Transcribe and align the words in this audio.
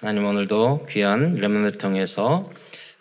하나님 0.00 0.24
오늘도 0.24 0.86
귀한 0.88 1.34
렘넌을 1.34 1.72
통해서 1.72 2.50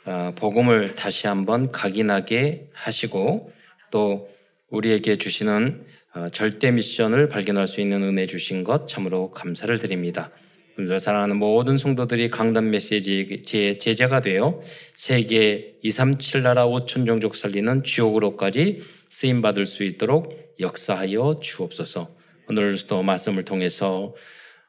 어, 0.04 0.34
복음을 0.36 0.96
다시 0.96 1.28
한번 1.28 1.72
각인하게 1.72 2.68
하시고 2.74 3.54
또 3.90 4.28
우리에게 4.70 5.16
주시는 5.16 5.86
어, 6.16 6.28
절대 6.34 6.72
미션을 6.72 7.30
발견할 7.30 7.68
수 7.68 7.80
있는 7.80 8.04
은혜 8.04 8.28
주신 8.28 8.66
것 8.66 8.90
참으로 8.90 9.32
감사를 9.32 9.78
드립니다. 9.78 10.30
오늘 10.78 11.00
사랑하는 11.00 11.38
모든 11.38 11.78
성도들이 11.78 12.28
강단 12.28 12.70
메시지의 12.70 13.78
제자가 13.80 14.20
되어 14.20 14.60
세계 14.94 15.76
237 15.82 16.44
나라 16.44 16.68
5천 16.68 17.06
종족 17.06 17.38
살리는 17.38 17.86
지옥으로까지 17.86 18.80
쓰임 19.08 19.42
받을 19.42 19.66
수 19.66 19.86
있도록 19.86 20.54
역사하여 20.60 21.40
주옵소서. 21.42 22.14
오늘도 22.50 23.04
말씀을 23.04 23.46
통해서 23.46 24.14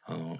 어, 0.06 0.36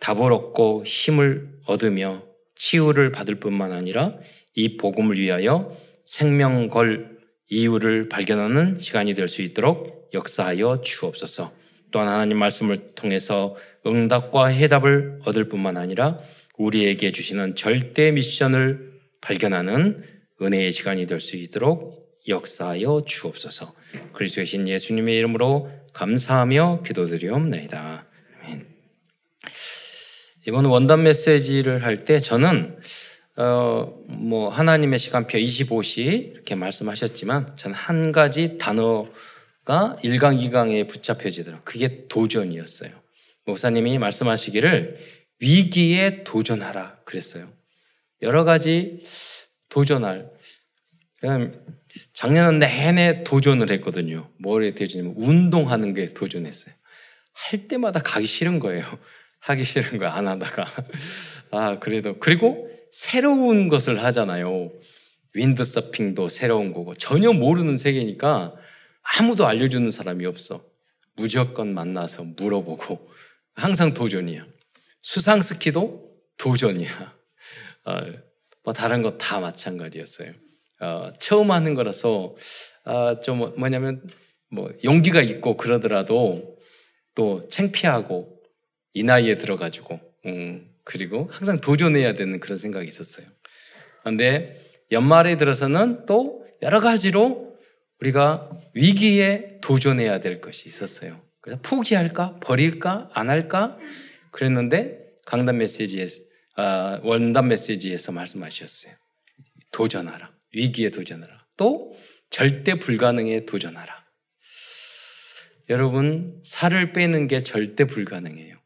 답을 0.00 0.32
얻고 0.32 0.84
힘을 0.84 1.48
얻으며 1.66 2.22
치유를 2.56 3.12
받을 3.12 3.36
뿐만 3.36 3.72
아니라 3.72 4.14
이 4.54 4.76
복음을 4.76 5.18
위하여 5.18 5.76
생명 6.06 6.68
걸 6.68 7.18
이유를 7.48 8.08
발견하는 8.08 8.78
시간이 8.78 9.14
될 9.14 9.28
수 9.28 9.42
있도록 9.42 10.10
역사하여 10.12 10.80
주옵소서. 10.82 11.52
또한 11.90 12.08
하나님 12.08 12.38
말씀을 12.38 12.94
통해서 12.94 13.56
응답과 13.86 14.46
해답을 14.46 15.20
얻을 15.24 15.48
뿐만 15.48 15.76
아니라 15.76 16.18
우리에게 16.58 17.10
주시는 17.12 17.56
절대 17.56 18.10
미션을 18.10 18.92
발견하는 19.20 20.02
은혜의 20.42 20.72
시간이 20.72 21.06
될 21.06 21.20
수 21.20 21.36
있도록 21.36 22.00
역사하여 22.28 23.04
주옵소서. 23.06 23.74
그리스도의 24.12 24.46
신 24.46 24.68
예수님의 24.68 25.16
이름으로 25.16 25.70
감사하며 25.92 26.82
기도드리옵나이다. 26.86 28.09
이번 30.46 30.64
원단 30.64 31.02
메시지를 31.02 31.84
할 31.84 32.04
때 32.04 32.18
저는 32.18 32.78
어, 33.36 33.94
뭐 34.08 34.48
하나님의 34.48 34.98
시간표 34.98 35.38
25시 35.38 36.32
이렇게 36.32 36.54
말씀하셨지만 36.54 37.56
저는 37.56 37.74
한 37.76 38.12
가지 38.12 38.58
단어가 38.58 39.96
1강, 40.02 40.38
2강에 40.40 40.88
붙잡혀지더라고요. 40.88 41.62
그게 41.64 42.06
도전이었어요. 42.08 42.90
목사님이 43.44 43.98
말씀하시기를 43.98 44.98
위기에 45.40 46.24
도전하라 46.24 46.98
그랬어요. 47.04 47.50
여러 48.22 48.44
가지 48.44 49.00
도전할. 49.68 50.30
작년 52.14 52.58
내내 52.58 53.24
도전을 53.24 53.70
했거든요. 53.72 54.30
뭐에 54.38 54.74
도전이면 54.74 55.14
운동하는 55.16 55.92
게 55.94 56.06
도전했어요. 56.06 56.74
할 57.32 57.68
때마다 57.68 58.00
가기 58.00 58.26
싫은 58.26 58.58
거예요. 58.58 58.84
하기 59.40 59.64
싫은 59.64 59.98
거야, 59.98 60.12
안 60.14 60.28
하다가. 60.28 60.66
아, 61.50 61.78
그래도. 61.78 62.18
그리고 62.18 62.70
새로운 62.92 63.68
것을 63.68 64.02
하잖아요. 64.04 64.70
윈드서핑도 65.34 66.28
새로운 66.28 66.72
거고. 66.72 66.94
전혀 66.94 67.32
모르는 67.32 67.76
세계니까 67.78 68.54
아무도 69.02 69.46
알려주는 69.46 69.90
사람이 69.90 70.26
없어. 70.26 70.64
무조건 71.16 71.72
만나서 71.74 72.24
물어보고. 72.24 73.10
항상 73.54 73.94
도전이야. 73.94 74.46
수상 75.02 75.40
스키도 75.42 76.10
도전이야. 76.38 77.14
어, 77.86 77.96
뭐 78.64 78.74
다른 78.74 79.02
거 79.02 79.16
다 79.16 79.40
마찬가지였어요. 79.40 80.32
어, 80.80 81.12
처음 81.18 81.50
하는 81.50 81.74
거라서 81.74 82.34
어, 82.84 83.20
좀 83.20 83.54
뭐냐면 83.56 84.02
뭐 84.50 84.70
용기가 84.84 85.22
있고 85.22 85.56
그러더라도 85.56 86.56
또 87.14 87.40
창피하고 87.48 88.39
이 88.92 89.02
나이에 89.02 89.36
들어가지고, 89.36 90.00
음, 90.26 90.70
그리고 90.84 91.28
항상 91.32 91.60
도전해야 91.60 92.14
되는 92.14 92.40
그런 92.40 92.58
생각이 92.58 92.86
있었어요. 92.88 93.26
그런데 94.00 94.56
연말에 94.90 95.36
들어서는 95.36 96.06
또 96.06 96.46
여러 96.62 96.80
가지로 96.80 97.56
우리가 98.00 98.50
위기에 98.74 99.58
도전해야 99.62 100.20
될 100.20 100.40
것이 100.40 100.68
있었어요. 100.68 101.20
그래서 101.40 101.60
포기할까? 101.62 102.36
버릴까? 102.40 103.10
안 103.12 103.30
할까? 103.30 103.78
그랬는데 104.30 104.98
강단 105.26 105.58
메시지에서, 105.58 106.20
아, 106.56 107.00
원단 107.02 107.48
메시지에서 107.48 108.12
말씀하셨어요. 108.12 108.94
도전하라. 109.72 110.32
위기에 110.54 110.88
도전하라. 110.88 111.46
또 111.56 111.94
절대 112.30 112.74
불가능에 112.74 113.44
도전하라. 113.44 114.04
여러분, 115.68 116.40
살을 116.42 116.92
빼는 116.92 117.28
게 117.28 117.42
절대 117.42 117.84
불가능해요. 117.84 118.59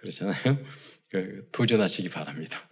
그렇잖아요. 0.00 0.58
그 1.10 1.48
도전하시기 1.52 2.08
바랍니다. 2.08 2.68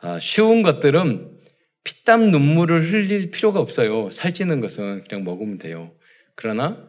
아, 0.00 0.18
쉬운 0.20 0.62
것들은 0.62 1.38
피땀 1.84 2.30
눈물을 2.30 2.82
흘릴 2.82 3.30
필요가 3.30 3.60
없어요. 3.60 4.10
살찌는 4.10 4.60
것은 4.60 5.04
그냥 5.04 5.24
먹으면 5.24 5.58
돼요. 5.58 5.96
그러나 6.34 6.88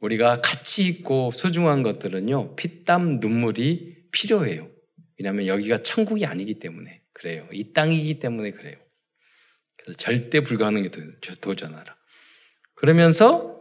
우리가 0.00 0.40
가치 0.40 0.86
있고 0.88 1.30
소중한 1.30 1.82
것들은요, 1.82 2.56
피땀 2.56 3.20
눈물이 3.20 4.08
필요해요. 4.12 4.70
왜냐하면 5.18 5.46
여기가 5.46 5.82
천국이 5.82 6.24
아니기 6.24 6.58
때문에 6.58 7.02
그래요. 7.12 7.46
이 7.52 7.72
땅이기 7.72 8.18
때문에 8.18 8.52
그래요. 8.52 8.76
그래서 9.76 9.96
절대 9.98 10.40
불가능에 10.40 10.90
도전하라. 11.40 11.96
그러면서 12.74 13.60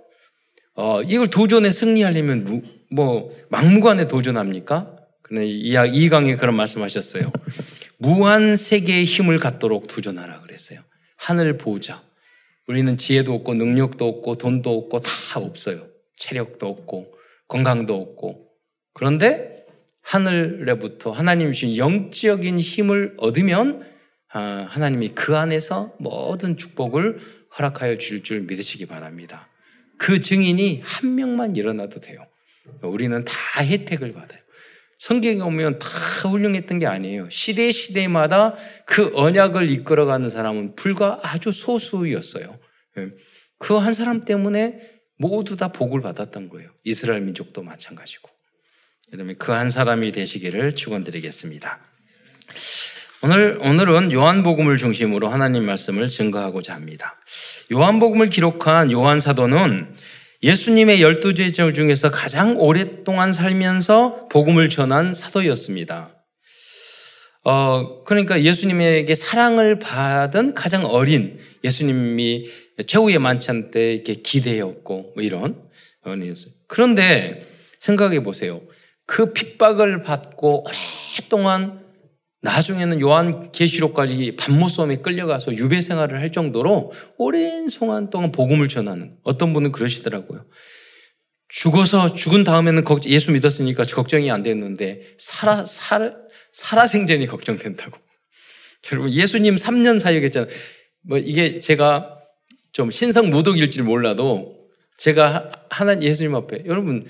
어, 0.75 1.01
이걸 1.01 1.29
도전에 1.29 1.71
승리하려면 1.71 2.45
뭐 2.89 3.31
막무가내 3.49 4.07
도전합니까? 4.07 4.95
이 5.31 6.09
강에 6.09 6.35
그런 6.35 6.55
말씀하셨어요. 6.55 7.31
무한 7.97 8.55
세계의 8.55 9.05
힘을 9.05 9.37
갖도록 9.37 9.87
도전하라 9.87 10.41
그랬어요. 10.41 10.79
하늘 11.17 11.57
보자. 11.57 12.01
우리는 12.67 12.97
지혜도 12.97 13.33
없고 13.33 13.55
능력도 13.55 14.07
없고 14.07 14.35
돈도 14.35 14.77
없고 14.77 14.99
다 14.99 15.39
없어요. 15.39 15.87
체력도 16.17 16.67
없고 16.67 17.13
건강도 17.47 17.95
없고 17.95 18.47
그런데 18.93 19.65
하늘로부터 20.01 21.11
하나님 21.11 21.51
주신 21.51 21.77
영적인 21.77 22.59
힘을 22.59 23.15
얻으면 23.17 23.85
아, 24.31 24.67
하나님이 24.69 25.09
그 25.09 25.37
안에서 25.37 25.93
모든 25.99 26.57
축복을 26.57 27.19
허락하여 27.57 27.97
주실 27.97 28.23
줄 28.23 28.41
믿으시기 28.41 28.85
바랍니다. 28.85 29.47
그 29.97 30.19
증인이 30.21 30.81
한 30.83 31.15
명만 31.15 31.55
일어나도 31.55 31.99
돼요. 31.99 32.25
우리는 32.81 33.23
다 33.25 33.63
혜택을 33.63 34.13
받아요. 34.13 34.39
성경에 34.97 35.39
오면 35.39 35.79
다 35.79 35.87
훌륭했던 36.27 36.79
게 36.79 36.85
아니에요. 36.85 37.29
시대 37.29 37.71
시대마다 37.71 38.55
그 38.85 39.11
언약을 39.15 39.69
이끌어가는 39.71 40.29
사람은 40.29 40.75
불과 40.75 41.19
아주 41.23 41.51
소수였어요. 41.51 42.59
예. 42.97 43.07
그한 43.57 43.93
사람 43.93 44.19
때문에 44.21 44.79
모두 45.17 45.55
다 45.55 45.69
복을 45.69 46.01
받았던 46.01 46.49
거예요. 46.49 46.69
이스라엘 46.83 47.21
민족도 47.21 47.63
마찬가지고. 47.63 48.29
여러분 49.13 49.37
그한 49.37 49.69
사람이 49.69 50.11
되시기를 50.11 50.75
축원드리겠습니다. 50.75 51.79
오늘 53.21 53.57
오늘은 53.61 54.11
요한복음을 54.11 54.77
중심으로 54.77 55.27
하나님 55.27 55.65
말씀을 55.65 56.07
증거하고자 56.07 56.73
합니다. 56.73 57.19
요한복음을 57.71 58.29
기록한 58.29 58.91
요한 58.91 59.19
사도는 59.19 59.95
예수님의 60.41 61.01
열두 61.01 61.33
제자 61.33 61.71
중에서 61.73 62.11
가장 62.11 62.57
오랫동안 62.57 63.33
살면서 63.33 64.29
복음을 64.29 64.69
전한 64.69 65.13
사도였습니다. 65.13 66.15
어, 67.43 68.03
그러니까 68.03 68.41
예수님에게 68.41 69.15
사랑을 69.15 69.79
받은 69.79 70.53
가장 70.53 70.85
어린 70.85 71.39
예수님이 71.63 72.49
최후의 72.87 73.19
만찬 73.19 73.71
때 73.71 73.95
이렇게 73.95 74.15
기대였고, 74.15 75.13
뭐 75.15 75.23
이런 75.23 75.61
어린이었어요. 76.03 76.53
그런데 76.67 77.45
생각해 77.79 78.23
보세요. 78.23 78.61
그 79.05 79.33
핍박을 79.33 80.03
받고 80.03 80.65
오랫동안 80.65 81.81
나중에는 82.41 83.01
요한 83.01 83.51
계시록까지 83.51 84.35
반모섬에 84.37 84.97
끌려가서 84.97 85.55
유배 85.55 85.81
생활을 85.81 86.21
할 86.21 86.31
정도로 86.31 86.91
오랜 87.17 87.67
시간 87.67 88.09
동안 88.09 88.31
복음을 88.31 88.69
전하는 88.69 89.17
어떤 89.23 89.53
분은 89.53 89.71
그러시더라고요. 89.71 90.45
죽어서 91.49 92.13
죽은 92.13 92.43
다음에는 92.43 92.83
예수 93.07 93.31
믿었으니까 93.31 93.83
걱정이 93.83 94.31
안 94.31 94.43
됐는데 94.43 95.15
살아 95.17 95.65
살 95.65 96.15
살아 96.53 96.87
생전이 96.87 97.25
걱정된다고. 97.27 97.97
여러분 98.91 99.11
예수님 99.11 99.55
3년 99.57 99.99
사역했잖아요. 99.99 100.49
뭐 101.01 101.17
이게 101.17 101.59
제가 101.59 102.19
좀 102.71 102.91
신성 102.91 103.29
모독일지 103.29 103.81
몰라도 103.81 104.55
제가 104.97 105.51
하나님 105.69 106.03
예수님 106.03 106.35
앞에 106.35 106.63
여러분 106.65 107.05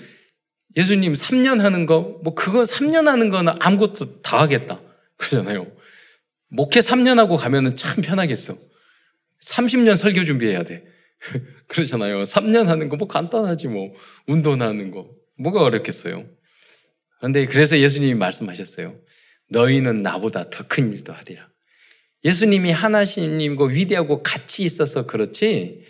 예수님 0.76 1.12
3년 1.12 1.60
하는 1.60 1.86
거 1.86 2.20
뭐 2.24 2.34
그거 2.34 2.62
3년 2.62 3.04
하는 3.04 3.28
거는 3.28 3.54
아무것도 3.60 4.22
다 4.22 4.40
하겠다. 4.40 4.80
그러잖아요. 5.20 5.70
목회 6.48 6.80
3년 6.80 7.16
하고 7.16 7.36
가면은 7.36 7.76
참 7.76 8.02
편하겠어. 8.02 8.56
30년 9.42 9.96
설교 9.96 10.24
준비해야 10.24 10.64
돼. 10.64 10.84
그러잖아요. 11.68 12.22
3년 12.22 12.64
하는 12.66 12.88
거 12.88 12.96
뭐 12.96 13.06
간단하지 13.06 13.68
뭐. 13.68 13.92
운동하는 14.26 14.90
거. 14.90 15.10
뭐가 15.38 15.62
어렵겠어요. 15.62 16.26
그런데 17.18 17.44
그래서 17.46 17.78
예수님이 17.78 18.14
말씀하셨어요. 18.14 18.98
너희는 19.50 20.02
나보다 20.02 20.48
더 20.50 20.64
큰 20.66 20.92
일도 20.92 21.12
하리라. 21.12 21.48
예수님이 22.24 22.70
하나님과 22.70 23.64
위대하고 23.66 24.22
같이 24.22 24.62
있어서 24.62 25.06
그렇지 25.06 25.84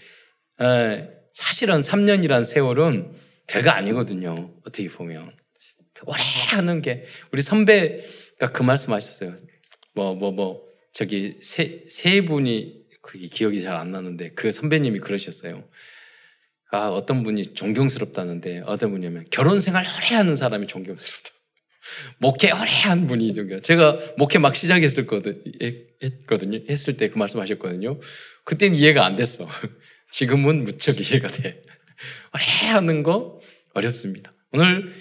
사실은 1.33 1.81
3년이란 1.81 2.45
세월은 2.45 3.13
별거 3.47 3.71
아니거든요. 3.71 4.55
어떻게 4.65 4.89
보면 4.89 5.33
오래 6.07 6.21
하는 6.53 6.81
게 6.83 7.05
우리 7.33 7.43
선배 7.43 8.05
가그 8.41 8.63
말씀 8.63 8.93
하셨어요. 8.93 9.37
뭐 9.95 10.15
뭐뭐 10.15 10.19
뭐, 10.19 10.31
뭐, 10.33 10.63
저기 10.93 11.37
세, 11.41 11.85
세 11.89 12.23
분이 12.25 12.81
그게 13.03 13.29
기억이 13.29 13.63
잘 13.63 13.77
안 13.77 13.93
나는데 13.93 14.31
그 14.35 14.51
선배님이 14.53 15.01
그러셨어요. 15.01 15.69
아 16.73 16.89
어떤 16.89 17.23
분이 17.23 17.55
존경스럽다는데 17.55 18.63
어떤 18.67 18.91
분이냐면 18.91 19.27
결혼 19.31 19.61
생활 19.61 19.85
오래 19.85 20.17
하는 20.17 20.37
사람이 20.37 20.67
존경스럽다. 20.67 21.31
목회 22.19 22.51
오래 22.53 22.71
한 22.85 23.07
분이 23.07 23.35
존경. 23.35 23.61
제가 23.61 23.99
목회 24.17 24.39
막 24.39 24.55
시작했을 24.57 25.07
거든 25.07 25.43
했거든요. 26.03 26.61
했을 26.69 26.97
때 26.97 27.09
그 27.11 27.19
말씀 27.19 27.41
하셨거든요. 27.41 27.99
그때는 28.45 28.77
이해가 28.77 29.05
안 29.05 29.17
됐어. 29.17 29.49
지금은 30.13 30.65
무척 30.65 31.01
이해가 31.01 31.29
돼. 31.29 31.63
오래 32.35 32.69
하는 32.73 33.03
거 33.03 33.41
어렵습니다. 33.75 34.33
오늘 34.53 34.93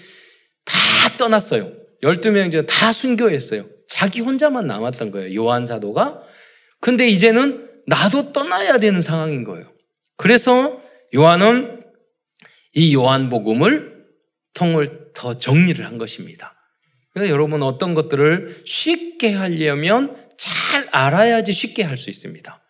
다 0.64 0.76
떠났어요. 1.18 1.72
12명 2.02 2.50
중에 2.50 2.66
다 2.66 2.92
순교했어요. 2.92 3.66
자기 3.88 4.20
혼자만 4.20 4.66
남았던 4.66 5.10
거예요. 5.10 5.34
요한 5.42 5.66
사도가. 5.66 6.22
근데 6.80 7.06
이제는 7.08 7.68
나도 7.86 8.32
떠나야 8.32 8.78
되는 8.78 9.00
상황인 9.02 9.44
거예요. 9.44 9.70
그래서 10.16 10.80
요한은 11.14 11.82
이 12.72 12.94
요한복음을 12.94 14.04
통을 14.54 15.10
더 15.14 15.34
정리를 15.34 15.84
한 15.86 15.98
것입니다. 15.98 16.54
그래서 17.12 17.30
여러분 17.30 17.62
어떤 17.62 17.94
것들을 17.94 18.62
쉽게 18.64 19.32
하려면 19.32 20.16
잘 20.38 20.86
알아야지 20.92 21.52
쉽게 21.52 21.82
할 21.82 21.96
수 21.96 22.10
있습니다. 22.10 22.62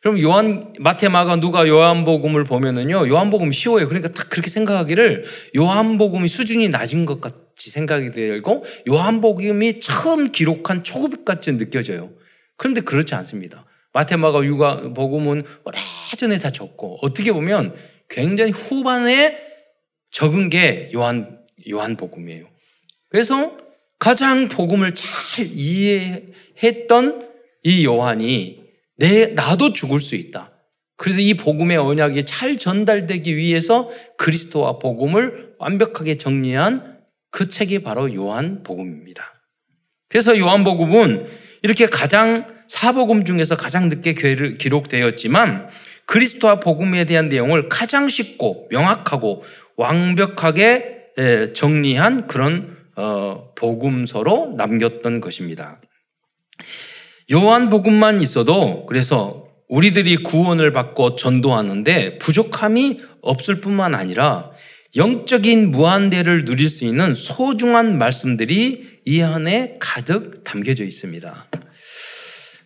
그럼 0.00 0.18
요한 0.20 0.72
마테마가 0.80 1.36
누가 1.36 1.68
요한복음을 1.68 2.44
보면은요 2.44 3.06
요한복음 3.08 3.52
쉬워요. 3.52 3.88
그러니까 3.88 4.12
딱 4.12 4.28
그렇게 4.30 4.50
생각하기를 4.50 5.24
요한복음이 5.56 6.26
수준이 6.26 6.70
낮은 6.70 7.06
것 7.06 7.20
같 7.20 7.51
이 7.66 7.70
생각이 7.70 8.10
들고 8.10 8.64
요한복음이 8.88 9.80
처음 9.80 10.32
기록한 10.32 10.84
초급같이 10.84 11.52
느껴져요. 11.56 12.10
그런데 12.56 12.80
그렇지 12.80 13.14
않습니다. 13.14 13.64
마테마가 13.92 14.44
유가 14.44 14.92
복음은 14.94 15.42
오래전에 15.64 16.38
다 16.38 16.50
적고 16.50 16.98
어떻게 17.02 17.32
보면 17.32 17.74
굉장히 18.08 18.52
후반에 18.52 19.38
적은 20.10 20.50
게 20.50 20.90
요한 20.94 21.40
요한 21.68 21.96
복음이에요. 21.96 22.46
그래서 23.08 23.56
가장 23.98 24.48
복음을 24.48 24.94
잘 24.94 25.46
이해했던 25.46 27.28
이 27.62 27.84
요한이 27.84 28.62
내, 28.96 29.26
나도 29.26 29.72
죽을 29.72 30.00
수 30.00 30.14
있다. 30.14 30.50
그래서 30.96 31.20
이 31.20 31.34
복음의 31.34 31.76
언약이 31.76 32.24
잘 32.24 32.58
전달되기 32.58 33.36
위해서 33.36 33.90
그리스도와 34.18 34.78
복음을 34.78 35.54
완벽하게 35.58 36.18
정리한 36.18 36.91
그 37.32 37.48
책이 37.48 37.80
바로 37.80 38.14
요한 38.14 38.62
복음입니다. 38.62 39.34
그래서 40.08 40.38
요한 40.38 40.62
복음은 40.62 41.26
이렇게 41.62 41.86
가장 41.86 42.46
사복음 42.68 43.24
중에서 43.24 43.56
가장 43.56 43.88
늦게 43.88 44.14
기록되었지만 44.58 45.68
그리스도와 46.06 46.60
복음에 46.60 47.04
대한 47.04 47.28
내용을 47.28 47.68
가장 47.68 48.08
쉽고 48.08 48.68
명확하고 48.70 49.42
완벽하게 49.76 51.06
정리한 51.54 52.26
그런 52.26 52.76
어, 52.94 53.52
복음서로 53.56 54.54
남겼던 54.56 55.20
것입니다. 55.20 55.80
요한복음만 57.30 58.20
있어도 58.20 58.84
그래서 58.86 59.48
우리들이 59.68 60.18
구원을 60.18 60.72
받고 60.72 61.16
전도하는데 61.16 62.18
부족함이 62.18 63.00
없을 63.22 63.62
뿐만 63.62 63.94
아니라 63.94 64.50
영적인 64.94 65.70
무한대를 65.70 66.44
누릴 66.44 66.68
수 66.68 66.84
있는 66.84 67.14
소중한 67.14 67.96
말씀들이 67.98 69.00
이 69.04 69.22
안에 69.22 69.76
가득 69.80 70.44
담겨져 70.44 70.84
있습니다. 70.84 71.46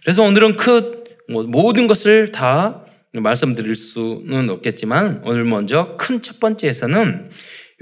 그래서 0.02 0.23
오늘은 0.25 0.56
그 0.56 1.05
모든 1.28 1.87
것을 1.87 2.32
다 2.32 2.84
말씀드릴 3.12 3.76
수는 3.76 4.50
없겠지만 4.50 5.23
오늘 5.25 5.44
먼저 5.44 5.96
큰 5.99 6.20
첫 6.20 6.40
번째에서는 6.40 7.31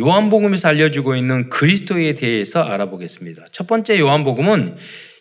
요한복음에서 0.00 0.68
알려주고 0.68 1.16
있는 1.16 1.48
그리스도에 1.48 2.14
대해서 2.14 2.62
알아보겠습니다. 2.62 3.46
첫 3.52 3.66
번째 3.66 3.98
요한복음은 3.98 4.76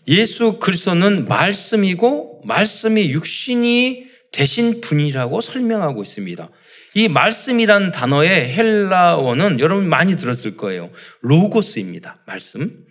예수 0.08 0.60
그리스도는 0.60 1.26
말씀이고 1.28 2.42
말씀이 2.46 3.10
육신이 3.12 4.06
되신 4.32 4.82
분이라고 4.82 5.42
설명하고 5.42 6.02
있습니다. 6.02 6.50
이 6.94 7.08
말씀이란 7.08 7.92
단어의 7.92 8.54
헬라어는 8.54 9.60
여러분 9.60 9.90
많이 9.90 10.16
들었을 10.16 10.58
거예요. 10.58 10.90
로고스입니다. 11.22 12.18
말씀. 12.26 12.86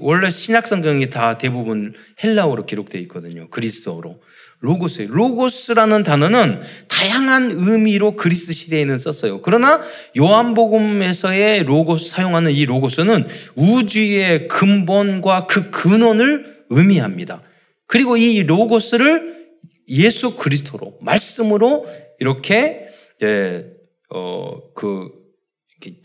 원래 0.00 0.30
신약 0.30 0.68
성경이 0.68 1.08
다 1.08 1.38
대부분 1.38 1.94
헬라어로 2.22 2.66
기록되어 2.66 3.00
있거든요. 3.02 3.48
그리스어로. 3.50 4.20
로고스예요. 4.60 5.10
로고스라는 5.10 6.04
단어는 6.04 6.60
다양한 6.86 7.50
의미로 7.56 8.14
그리스 8.14 8.52
시대에는 8.52 8.96
썼어요. 8.96 9.42
그러나 9.42 9.82
요한복음에서의 10.16 11.64
로고스 11.64 12.10
사용하는 12.10 12.52
이 12.52 12.64
로고스는 12.64 13.26
우주의 13.56 14.46
근본과 14.46 15.46
그 15.46 15.70
근원을 15.70 16.64
의미합니다. 16.70 17.42
그리고 17.88 18.16
이 18.16 18.44
로고스를 18.44 19.48
예수 19.88 20.36
그리스도로 20.36 20.96
말씀으로 21.00 21.88
이렇게 22.20 22.81
예, 23.22 23.66
어, 24.10 24.72
그 24.74 25.10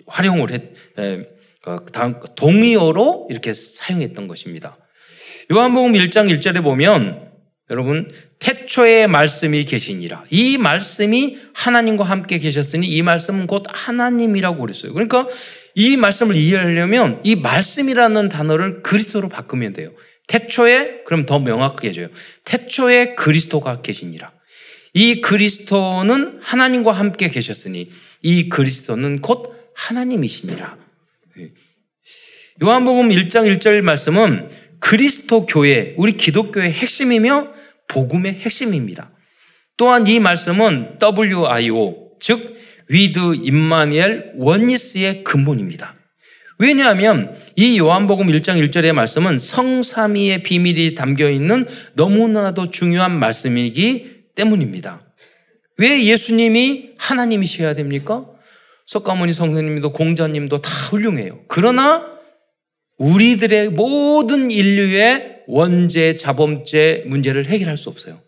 활용을 0.08 0.52
했 0.52 0.74
예, 1.00 1.24
그 1.62 2.36
동의어로 2.36 3.28
이렇게 3.30 3.54
사용했던 3.54 4.28
것입니다. 4.28 4.78
요한복음 5.52 5.94
1장 5.94 6.34
1절에 6.40 6.64
보면 6.64 7.28
여러분, 7.70 8.10
태초에 8.40 9.08
말씀이 9.08 9.66
계시니라. 9.66 10.24
이 10.30 10.58
말씀이 10.58 11.38
하나님과 11.54 12.06
함께 12.06 12.40
계셨으니 12.40 12.88
이 12.88 13.02
말씀은 13.02 13.46
곧 13.46 13.64
하나님이라고 13.68 14.60
그랬어요. 14.62 14.94
그러니까 14.94 15.28
이 15.76 15.98
말씀을 15.98 16.36
이해하려면 16.36 17.20
이 17.24 17.36
말씀이라는 17.36 18.30
단어를 18.30 18.84
그리스도로 18.84 19.28
바꾸면 19.28 19.74
돼요. 19.74 19.92
태초에, 20.28 21.04
그럼 21.06 21.26
더 21.26 21.40
명확하게 21.40 21.90
해줘요. 21.90 22.08
태초에 22.46 23.16
그리스도가 23.16 23.82
계시니라. 23.82 24.32
이 24.98 25.22
그리스도는 25.22 26.40
하나님과 26.42 26.92
함께 26.92 27.30
계셨으니 27.30 27.88
이 28.24 28.50
그리스도는 28.50 29.22
곧 29.22 29.72
하나님이시니라. 29.76 30.76
요한복음 32.64 33.10
1장 33.10 33.60
1절 33.60 33.82
말씀은 33.82 34.50
그리스도 34.80 35.46
교회, 35.46 35.94
우리 35.98 36.14
기독교의 36.14 36.72
핵심이며 36.72 37.50
복음의 37.88 38.40
핵심입니다. 38.40 39.12
또한 39.78 40.08
이 40.08 40.20
말씀은 40.20 40.98
WIO, 41.00 42.14
즉 42.20 42.58
With 42.90 43.36
Immanuel 43.44 44.32
Oneness의 44.38 45.24
근본입니다. 45.24 45.94
왜냐하면 46.58 47.36
이 47.56 47.78
요한복음 47.78 48.26
1장 48.30 48.60
1절의 48.68 48.94
말씀은 48.94 49.38
성삼위의 49.38 50.42
비밀이 50.42 50.96
담겨 50.96 51.30
있는 51.30 51.68
너무나도 51.94 52.72
중요한 52.72 53.20
말씀이기 53.20 54.17
때문입니다. 54.38 55.02
왜 55.78 56.06
예수님이 56.06 56.92
하나님이셔야 56.98 57.76
됩니까? 57.76 58.26
석가모니 58.86 59.34
성사님도 59.34 59.92
공자님도 59.92 60.60
다 60.60 60.70
훌륭해요. 60.90 61.42
그러나 61.48 62.18
우리들의 62.98 63.70
모든 63.70 64.50
인류의 64.50 65.44
원죄, 65.48 66.16
자범죄 66.16 67.04
문제를 67.08 67.48
해결할 67.48 67.78
수 67.78 67.90
없어요. 67.90 68.22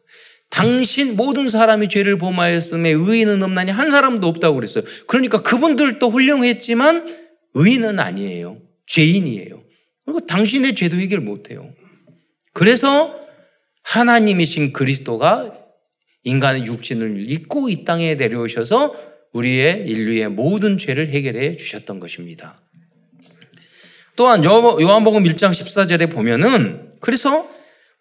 당신 0.50 1.16
모든 1.16 1.48
사람이 1.48 1.89
죄를 1.89 2.18
범하였음에 2.18 2.89
의인은 2.89 3.42
없나니 3.44 3.72
한 3.72 3.92
사람도 3.92 4.28
없다고 4.28 4.56
그랬어요. 4.56 4.84
그러니까 5.08 5.42
그분들도 5.42 6.10
훌륭했지만 6.10 7.08
의인은 7.54 8.00
아니에요. 8.00 8.58
죄인이에요. 8.88 9.63
그리고 10.06 10.25
당신의 10.25 10.75
죄도 10.75 10.98
해결 10.98 11.20
못해요. 11.20 11.72
그래서 12.54 13.16
하나님이신 13.84 14.74
그리스도가 14.74 15.59
인간의 16.24 16.66
육신을 16.66 17.30
입고 17.30 17.70
이 17.70 17.84
땅에 17.86 18.16
내려오셔서 18.16 18.96
우리의 19.34 19.86
인류의 19.88 20.30
모든 20.30 20.78
죄를 20.78 21.10
해결해 21.10 21.56
주셨던 21.56 22.00
것입니다. 22.00 22.58
또한 24.16 24.44
요한복음 24.44 25.24
1장 25.24 25.52
14절에 25.52 26.12
보면은 26.12 26.92
그래서 27.00 27.48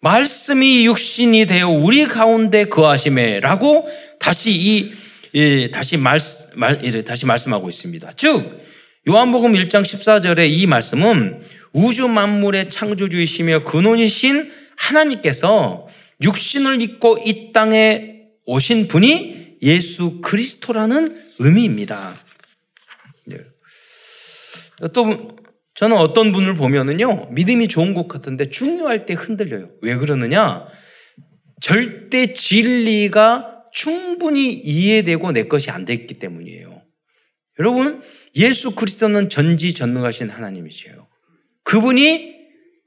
말씀이 0.01 0.85
육신이 0.85 1.45
되어 1.45 1.69
우리 1.69 2.07
가운데 2.07 2.65
거하심에라고 2.65 3.87
다시 4.19 4.51
이, 4.51 4.91
이 5.33 5.71
다시 5.71 5.97
말, 5.97 6.19
말 6.55 7.03
다시 7.03 7.25
말씀하고 7.25 7.69
있습니다. 7.69 8.11
즉 8.15 8.59
요한복음 9.07 9.53
1장 9.53 9.83
14절에 9.83 10.49
이 10.49 10.65
말씀은 10.65 11.41
우주 11.73 12.07
만물의 12.07 12.69
창조주이시며 12.69 13.63
근원이신 13.63 14.51
하나님께서 14.75 15.87
육신을 16.21 16.81
입고 16.81 17.19
이 17.25 17.51
땅에 17.53 18.27
오신 18.45 18.87
분이 18.87 19.57
예수 19.61 20.21
그리스도라는 20.21 21.21
의미입니다. 21.39 22.15
네. 23.25 23.37
또 24.93 25.37
저는 25.75 25.97
어떤 25.97 26.31
분을 26.31 26.55
보면은요 26.55 27.27
믿음이 27.31 27.67
좋은 27.67 27.93
것 27.93 28.07
같은데 28.07 28.49
중요할 28.49 29.05
때 29.05 29.13
흔들려요. 29.13 29.69
왜 29.81 29.95
그러느냐? 29.95 30.67
절대 31.61 32.33
진리가 32.33 33.65
충분히 33.71 34.51
이해되고 34.53 35.31
내 35.31 35.43
것이 35.43 35.69
안 35.71 35.85
됐기 35.85 36.15
때문이에요. 36.15 36.81
여러분 37.59 38.01
예수 38.35 38.75
그리스도는 38.75 39.29
전지전능하신 39.29 40.29
하나님이세요. 40.29 41.07
그분이 41.63 42.35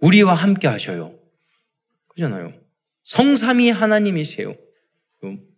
우리와 0.00 0.34
함께 0.34 0.66
하셔요. 0.66 1.14
그잖아요. 2.08 2.61
성삼이 3.12 3.68
하나님이세요. 3.70 4.56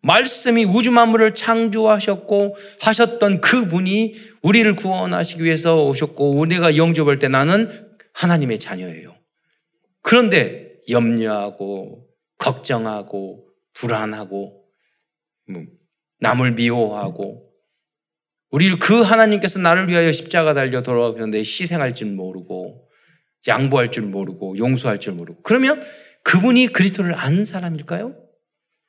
말씀이 0.03 0.65
우주 0.65 0.91
만물을 0.91 1.35
창조하셨고 1.35 2.57
하셨던 2.81 3.41
그분이 3.41 4.17
우리를 4.43 4.75
구원하시기 4.75 5.45
위해서 5.45 5.85
오셨고 5.85 6.33
우리가 6.33 6.77
영접할 6.77 7.21
때 7.21 7.29
나는 7.29 7.71
하나님의 8.13 8.59
자녀예요. 8.59 9.15
그런데 10.03 10.73
염려하고 10.89 12.09
걱정하고 12.39 13.47
불안하고 13.73 14.65
뭐 15.49 15.63
남을 16.19 16.53
미워하고 16.53 17.51
우리를 18.51 18.81
그 18.81 19.01
하나님께서 19.01 19.61
나를 19.61 19.89
위하여 19.89 20.11
십자가 20.11 20.55
달려 20.55 20.83
돌아오셨는데 20.83 21.39
희생할 21.39 21.95
줄 21.95 22.11
모르고 22.11 22.89
양보할 23.47 23.93
줄 23.93 24.05
모르고 24.05 24.59
용서할 24.59 24.99
줄 24.99 25.13
모르고 25.15 25.43
그러면 25.43 25.83
그분이 26.25 26.69
그리스도를 26.69 27.15
아는 27.15 27.45
사람일까요? 27.45 28.17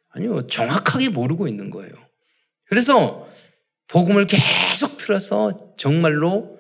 아니요. 0.09 0.47
정확하게 0.47 1.09
모르고 1.09 1.47
있는 1.47 1.69
거예요. 1.69 1.91
그래서 2.65 3.29
복음을 3.87 4.25
계속 4.25 4.97
들어서 4.97 5.75
정말로 5.77 6.59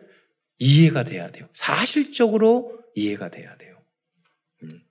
이해가 0.59 1.03
돼야 1.03 1.29
돼요. 1.31 1.49
사실적으로 1.53 2.79
이해가 2.95 3.29
돼야 3.29 3.55
돼요. 3.57 3.81
음. 4.63 4.81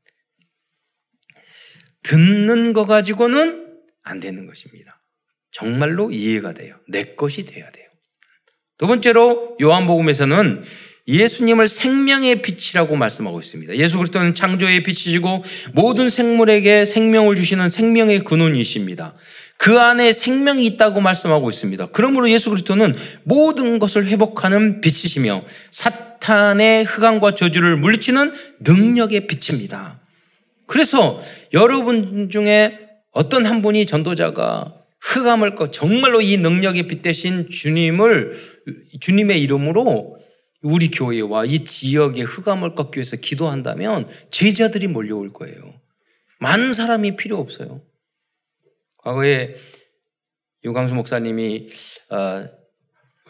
듣는 2.03 2.73
거 2.73 2.87
가지고는 2.87 3.81
안 4.03 4.21
되는 4.21 4.47
것입니다. 4.47 5.03
정말로 5.51 6.11
이해가 6.11 6.53
돼요. 6.53 6.79
내 6.89 7.15
것이 7.15 7.45
돼야 7.45 7.71
돼요. 7.71 7.89
두 8.77 8.87
번째로 8.87 9.57
요한복음에서는 9.61 10.65
예수님을 11.07 11.69
생명의 11.69 12.41
빛이라고 12.43 12.97
말씀하고 12.97 13.39
있습니다. 13.41 13.77
예수 13.77 13.99
그리스도는 13.99 14.35
창조의 14.35 14.83
빛이시고 14.83 15.45
모든 15.73 16.09
생물에게 16.09 16.87
생명을 16.87 17.37
주시는 17.37 17.69
생명의 17.69 18.21
근원이십니다. 18.21 19.15
그 19.57 19.79
안에 19.79 20.13
생명이 20.13 20.65
있다고 20.67 21.01
말씀하고 21.01 21.49
있습니다. 21.51 21.87
그러므로 21.93 22.31
예수 22.31 22.51
그리스도는 22.51 22.97
모든 23.23 23.79
것을 23.79 24.07
회복하는 24.07 24.81
빛이시며 24.81 25.45
사탄의 25.71 26.85
흑암과 26.85 27.35
저주를 27.35 27.77
물리치는 27.77 28.33
능력의 28.61 29.27
빛입니다. 29.27 30.01
그래서 30.67 31.21
여러분 31.53 32.31
중에 32.31 32.79
어떤 33.13 33.45
한 33.45 33.63
분이 33.63 33.87
전도자가 33.87 34.75
흑암을 35.01 35.55
꺼 35.55 35.71
정말로 35.71 36.21
이 36.23 36.39
능력의 36.39 36.89
빛 36.89 37.03
대신 37.03 37.49
주님을 37.51 38.33
주님의 39.01 39.41
이름으로 39.43 40.19
우리 40.65 40.91
교회와 40.91 41.45
이 41.45 41.65
지역의 41.65 42.25
흑암을 42.25 42.75
꺾기 42.75 42.97
위해서 42.99 43.17
기도한다면 43.17 44.09
제자들이 44.31 44.87
몰려올 44.89 45.29
거예요. 45.29 45.81
많은 46.41 46.73
사람이 46.73 47.17
필요 47.17 47.39
없어요. 47.39 47.83
과거에 48.97 49.55
유광수 50.65 50.95
목사님이 50.95 51.69
어, 52.11 52.49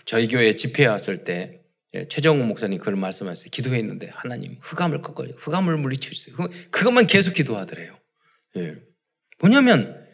저희 0.04 0.28
교회 0.28 0.54
집회에 0.54 0.86
왔을 0.86 1.24
때 1.24 1.60
예, 1.94 2.06
최정우 2.06 2.44
목사님 2.44 2.78
그런 2.78 3.00
말씀하셨어요. 3.00 3.50
기도했는데 3.50 4.10
하나님 4.12 4.58
흑암을 4.62 5.02
꺾어요. 5.02 5.30
흑암을 5.36 5.76
있어요. 6.12 6.36
그것만 6.70 7.08
계속 7.08 7.34
기도하더래요. 7.34 7.98
예. 8.56 8.76
뭐냐면 9.40 10.06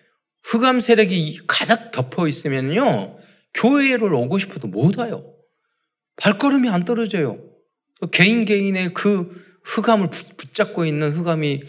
흑암 0.42 0.80
세력이 0.80 1.40
가득 1.46 1.90
덮어 1.90 2.28
있으면요 2.28 3.18
교회를 3.52 4.14
오고 4.14 4.38
싶어도 4.38 4.68
못 4.68 4.98
와요. 4.98 5.34
발걸음이 6.20 6.68
안 6.68 6.84
떨어져요. 6.84 7.38
개인 8.12 8.44
개인의 8.44 8.94
그 8.94 9.44
흑암을 9.64 10.08
붙잡고 10.36 10.84
있는 10.84 11.10
흑암이 11.10 11.62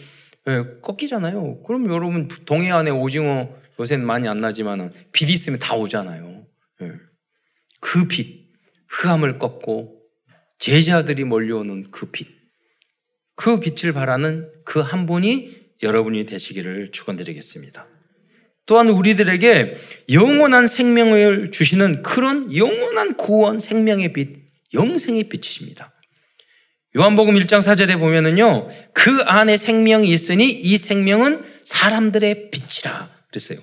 예, 0.48 0.64
꺾이잖아요. 0.82 1.62
그럼 1.62 1.86
여러분 1.90 2.28
동해안에 2.28 2.90
오징어 2.90 3.48
요새는 3.78 4.04
많이 4.04 4.28
안 4.28 4.40
나지만 4.40 4.92
빛 5.12 5.30
있으면 5.30 5.58
다 5.58 5.76
오잖아요. 5.76 6.46
예. 6.82 6.92
그 7.80 8.06
빛, 8.08 8.50
흑암을 8.88 9.38
꺾고 9.38 10.00
제자들이 10.58 11.24
몰려오는 11.24 11.84
그 11.90 12.06
빛, 12.06 12.28
그 13.34 13.60
빛을 13.60 13.92
바라는 13.92 14.50
그 14.64 14.80
한 14.80 15.06
분이 15.06 15.62
여러분이 15.82 16.26
되시기를 16.26 16.92
축원드리겠습니다. 16.92 17.86
또한 18.66 18.88
우리들에게 18.88 19.74
영원한 20.10 20.68
생명을 20.68 21.50
주시는 21.50 22.02
그런 22.02 22.54
영원한 22.54 23.16
구원 23.16 23.58
생명의 23.58 24.12
빛, 24.12 24.41
영생의 24.74 25.24
빛이십니다. 25.24 25.92
요한복음 26.96 27.34
1장 27.34 27.60
4절에 27.60 27.98
보면은요, 27.98 28.68
그 28.92 29.22
안에 29.22 29.56
생명이 29.56 30.10
있으니 30.10 30.50
이 30.50 30.76
생명은 30.76 31.42
사람들의 31.64 32.50
빛이라 32.50 33.08
그랬어요. 33.28 33.58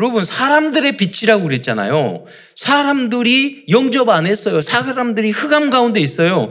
여러분, 0.00 0.24
사람들의 0.24 0.96
빛이라고 0.96 1.44
그랬잖아요. 1.44 2.24
사람들이 2.56 3.66
영접 3.68 4.08
안 4.08 4.26
했어요. 4.26 4.60
사람들이 4.60 5.30
흑암 5.30 5.70
가운데 5.70 6.00
있어요. 6.00 6.50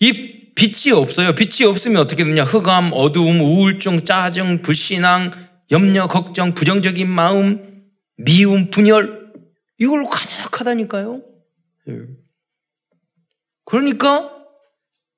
이 0.00 0.52
빛이 0.54 0.92
없어요. 0.92 1.34
빛이 1.34 1.68
없으면 1.68 2.02
어떻게 2.02 2.24
되냐? 2.24 2.44
흑암, 2.44 2.90
어두움, 2.92 3.40
우울증, 3.40 4.04
짜증, 4.04 4.62
불신앙, 4.62 5.30
염려, 5.70 6.06
걱정, 6.06 6.54
부정적인 6.54 7.08
마음, 7.08 7.84
미움, 8.16 8.70
분열, 8.70 9.32
이걸로 9.78 10.08
가득하다니까요. 10.08 11.22
예. 13.68 13.70
그러니까 13.70 14.34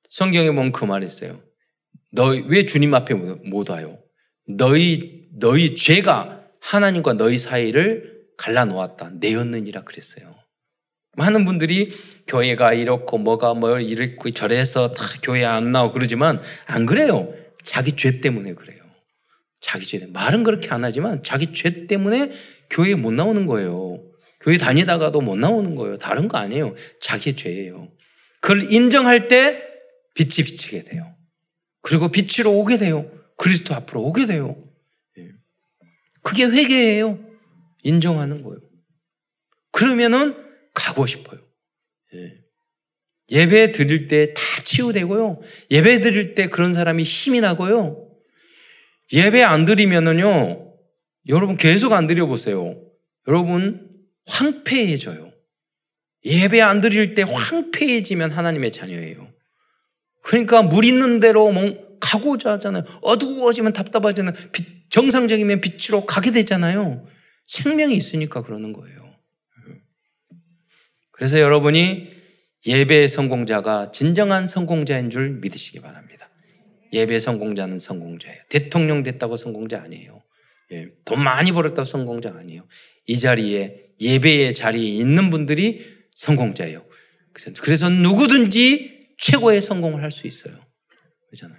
성경에 0.08 0.50
보면 0.50 0.72
그 0.72 0.84
말이 0.84 1.06
있어요. 1.06 1.40
너희, 2.12 2.44
왜 2.48 2.66
주님 2.66 2.92
앞에 2.94 3.14
못 3.14 3.70
와요? 3.70 3.98
너희, 4.48 5.28
너희 5.38 5.76
죄가 5.76 6.48
하나님과 6.60 7.14
너희 7.14 7.38
사이를 7.38 8.26
갈라놓았다. 8.36 9.12
내었느니라 9.20 9.84
그랬어요. 9.84 10.34
많은 11.16 11.44
분들이 11.44 11.90
교회가 12.26 12.72
이렇고 12.72 13.18
뭐가 13.18 13.54
뭐 13.54 13.78
이렇고 13.78 14.30
저래서 14.30 14.92
다 14.92 15.04
교회 15.22 15.44
안 15.44 15.70
나오고 15.70 15.94
그러지만 15.94 16.40
안 16.66 16.86
그래요. 16.86 17.32
자기 17.62 17.92
죄 17.92 18.20
때문에 18.20 18.54
그래요. 18.54 18.80
자기 19.60 19.86
죄 19.86 19.98
때문에. 19.98 20.12
말은 20.12 20.42
그렇게 20.44 20.70
안 20.70 20.84
하지만 20.84 21.22
자기 21.22 21.52
죄 21.52 21.86
때문에 21.86 22.32
교회에 22.70 22.94
못 22.94 23.12
나오는 23.12 23.46
거예요. 23.46 24.02
교회 24.40 24.56
다니다가도 24.56 25.20
못 25.20 25.36
나오는 25.36 25.74
거예요. 25.74 25.98
다른 25.98 26.28
거 26.28 26.38
아니에요. 26.38 26.74
자기 27.00 27.36
죄예요. 27.36 27.88
그걸 28.40 28.72
인정할 28.72 29.28
때 29.28 29.62
빛이 30.14 30.46
비치게 30.46 30.84
돼요. 30.84 31.14
그리고 31.82 32.08
빛으로 32.08 32.52
오게 32.52 32.78
돼요. 32.78 33.10
그리스도 33.36 33.74
앞으로 33.74 34.02
오게 34.02 34.26
돼요. 34.26 34.56
예. 35.18 35.28
그게 36.22 36.44
회개예요. 36.44 37.18
인정하는 37.82 38.42
거예요. 38.42 38.60
그러면은 39.72 40.36
가고 40.74 41.06
싶어요. 41.06 41.40
예. 42.14 42.40
예배 43.30 43.72
드릴 43.72 44.08
때 44.08 44.34
다 44.34 44.42
치유되고요. 44.64 45.40
예배 45.70 46.00
드릴 46.00 46.34
때 46.34 46.48
그런 46.48 46.74
사람이 46.74 47.02
힘이 47.02 47.40
나고요. 47.40 48.08
예배 49.12 49.42
안 49.42 49.64
드리면은요, 49.64 50.74
여러분 51.28 51.56
계속 51.56 51.92
안 51.92 52.06
드려보세요. 52.06 52.80
여러분 53.28 53.88
황폐해져요. 54.26 55.29
예배 56.24 56.60
안 56.60 56.80
드릴 56.80 57.14
때 57.14 57.22
황폐해지면 57.22 58.30
하나님의 58.30 58.72
자녀예요. 58.72 59.32
그러니까 60.22 60.62
물 60.62 60.84
있는 60.84 61.20
대로 61.20 61.52
가고자 62.00 62.52
하잖아요. 62.52 62.84
어두워지면 63.02 63.72
답답하잖아요. 63.72 64.34
빛, 64.52 64.90
정상적이면 64.90 65.60
빛으로 65.60 66.04
가게 66.04 66.30
되잖아요. 66.30 67.06
생명이 67.46 67.96
있으니까 67.96 68.42
그러는 68.42 68.72
거예요. 68.72 69.14
그래서 71.12 71.38
여러분이 71.40 72.10
예배 72.66 73.08
성공자가 73.08 73.90
진정한 73.92 74.46
성공자인 74.46 75.10
줄 75.10 75.30
믿으시기 75.40 75.80
바랍니다. 75.80 76.30
예배 76.92 77.18
성공자는 77.18 77.78
성공자예요. 77.78 78.42
대통령 78.48 79.02
됐다고 79.02 79.36
성공자 79.36 79.80
아니에요. 79.82 80.22
예, 80.72 80.88
돈 81.04 81.22
많이 81.22 81.52
벌었다고 81.52 81.84
성공자 81.84 82.34
아니에요. 82.36 82.66
이 83.06 83.18
자리에 83.18 83.86
예배의 84.00 84.54
자리에 84.54 84.94
있는 84.94 85.30
분들이 85.30 85.99
성공자예요. 86.20 86.84
100%. 87.34 87.62
그래서 87.62 87.88
누구든지 87.88 89.00
최고의 89.18 89.60
성공을 89.60 90.02
할 90.02 90.10
수 90.10 90.26
있어요. 90.26 90.54
그렇잖아요. 91.30 91.58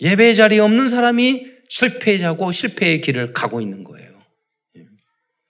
예배 0.00 0.34
자리에 0.34 0.58
없는 0.60 0.88
사람이 0.88 1.46
실패자고 1.68 2.52
실패의 2.52 3.00
길을 3.00 3.32
가고 3.32 3.60
있는 3.60 3.84
거예요. 3.84 4.12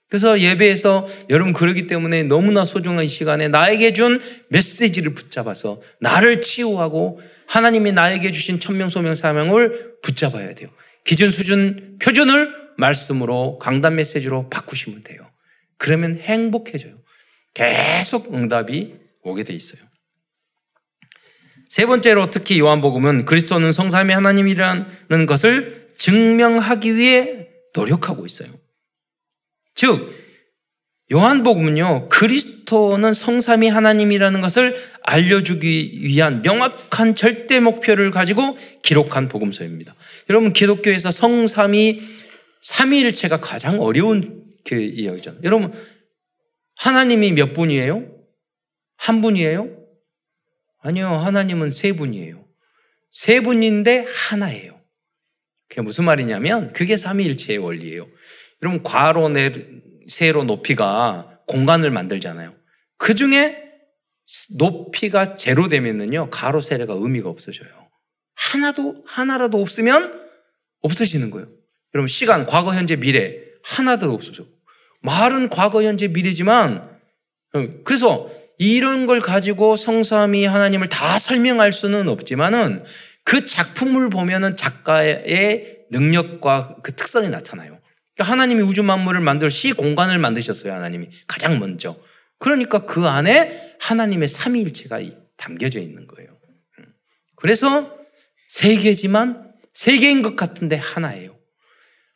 그래서 0.08 0.40
예배에서 0.40 1.06
여러분 1.30 1.54
그러기 1.54 1.86
때문에 1.86 2.22
너무나 2.24 2.66
소중한 2.66 3.06
시간에 3.06 3.48
나에게 3.48 3.94
준 3.94 4.20
메시지를 4.48 5.14
붙잡아서 5.14 5.80
나를 6.00 6.42
치유하고 6.42 7.20
하나님이 7.46 7.92
나에게 7.92 8.30
주신 8.30 8.60
천명 8.60 8.90
소명 8.90 9.14
사명을 9.14 9.96
붙잡아야 10.02 10.54
돼요. 10.54 10.68
기준 11.04 11.30
수준 11.30 11.96
표준을 11.98 12.54
말씀으로 12.76 13.58
강단 13.58 13.96
메시지로 13.96 14.50
바꾸시면 14.50 15.02
돼요. 15.02 15.30
그러면 15.78 16.18
행복해져요. 16.18 17.01
계속 17.54 18.32
응답이 18.32 18.94
오게 19.22 19.44
돼 19.44 19.54
있어요. 19.54 19.82
세 21.68 21.86
번째로 21.86 22.30
특히 22.30 22.58
요한복음은 22.58 23.24
그리스도는 23.24 23.72
성삼위 23.72 24.12
하나님이라는 24.12 25.26
것을 25.26 25.88
증명하기 25.96 26.96
위해 26.96 27.48
노력하고 27.74 28.26
있어요. 28.26 28.50
즉 29.74 30.12
요한복음은요 31.12 32.08
그리스도는 32.08 33.12
성삼위 33.12 33.68
하나님이라는 33.68 34.40
것을 34.40 34.74
알려주기 35.02 36.00
위한 36.02 36.42
명확한 36.42 37.14
절대 37.14 37.60
목표를 37.60 38.10
가지고 38.10 38.56
기록한 38.82 39.28
복음서입니다. 39.28 39.94
여러분 40.30 40.52
기독교에서 40.52 41.10
성삼위 41.10 42.00
삼위일체가 42.62 43.40
가장 43.40 43.80
어려운 43.80 44.44
그 44.64 44.76
이야기잖아요. 44.76 45.40
여러분 45.44 45.72
하나님이 46.82 47.30
몇 47.32 47.52
분이에요? 47.52 48.08
한 48.96 49.22
분이에요? 49.22 49.68
아니요 50.80 51.10
하나님은 51.10 51.70
세 51.70 51.92
분이에요. 51.92 52.44
세 53.08 53.40
분인데 53.40 54.04
하나예요. 54.08 54.80
그게 55.68 55.80
무슨 55.80 56.04
말이냐면 56.04 56.72
그게 56.72 56.96
삼위일체의 56.96 57.58
원리예요. 57.58 58.08
여러분 58.62 58.82
과로 58.82 59.28
내 59.28 59.52
세로 60.08 60.42
높이가 60.42 61.38
공간을 61.46 61.92
만들잖아요. 61.92 62.52
그 62.96 63.14
중에 63.14 63.62
높이가 64.58 65.36
제로 65.36 65.68
되면은요 65.68 66.30
가로 66.30 66.58
세로가 66.58 66.94
의미가 66.94 67.28
없어져요. 67.28 67.70
하나도 68.34 69.04
하나라도 69.06 69.60
없으면 69.60 70.20
없어지는 70.80 71.30
거예요. 71.30 71.48
여러분 71.94 72.08
시간 72.08 72.44
과거 72.44 72.74
현재 72.74 72.96
미래 72.96 73.36
하나도 73.62 74.12
없어져. 74.12 74.46
말은 75.02 75.48
과거 75.48 75.82
현재 75.82 76.08
미래지만 76.08 76.88
어, 77.54 77.68
그래서 77.84 78.30
이런 78.58 79.06
걸 79.06 79.20
가지고 79.20 79.76
성삼이 79.76 80.46
하나님을 80.46 80.88
다 80.88 81.18
설명할 81.18 81.72
수는 81.72 82.08
없지만은 82.08 82.84
그 83.24 83.44
작품을 83.44 84.08
보면은 84.10 84.56
작가의 84.56 85.86
능력과 85.90 86.76
그 86.82 86.94
특성이 86.94 87.28
나타나요. 87.28 87.78
그러니까 88.14 88.32
하나님이 88.32 88.62
우주 88.62 88.82
만물을 88.82 89.20
만들 89.20 89.50
시 89.50 89.72
공간을 89.72 90.18
만드셨어요. 90.18 90.72
하나님이 90.72 91.08
가장 91.26 91.58
먼저. 91.58 91.96
그러니까 92.38 92.86
그 92.86 93.06
안에 93.06 93.76
하나님의 93.80 94.28
삼위일체가 94.28 95.00
담겨져 95.36 95.80
있는 95.80 96.06
거예요. 96.06 96.30
음. 96.78 96.86
그래서 97.36 97.96
세 98.48 98.76
개지만 98.76 99.52
세 99.72 99.98
개인 99.98 100.22
것 100.22 100.36
같은데 100.36 100.76
하나예요. 100.76 101.36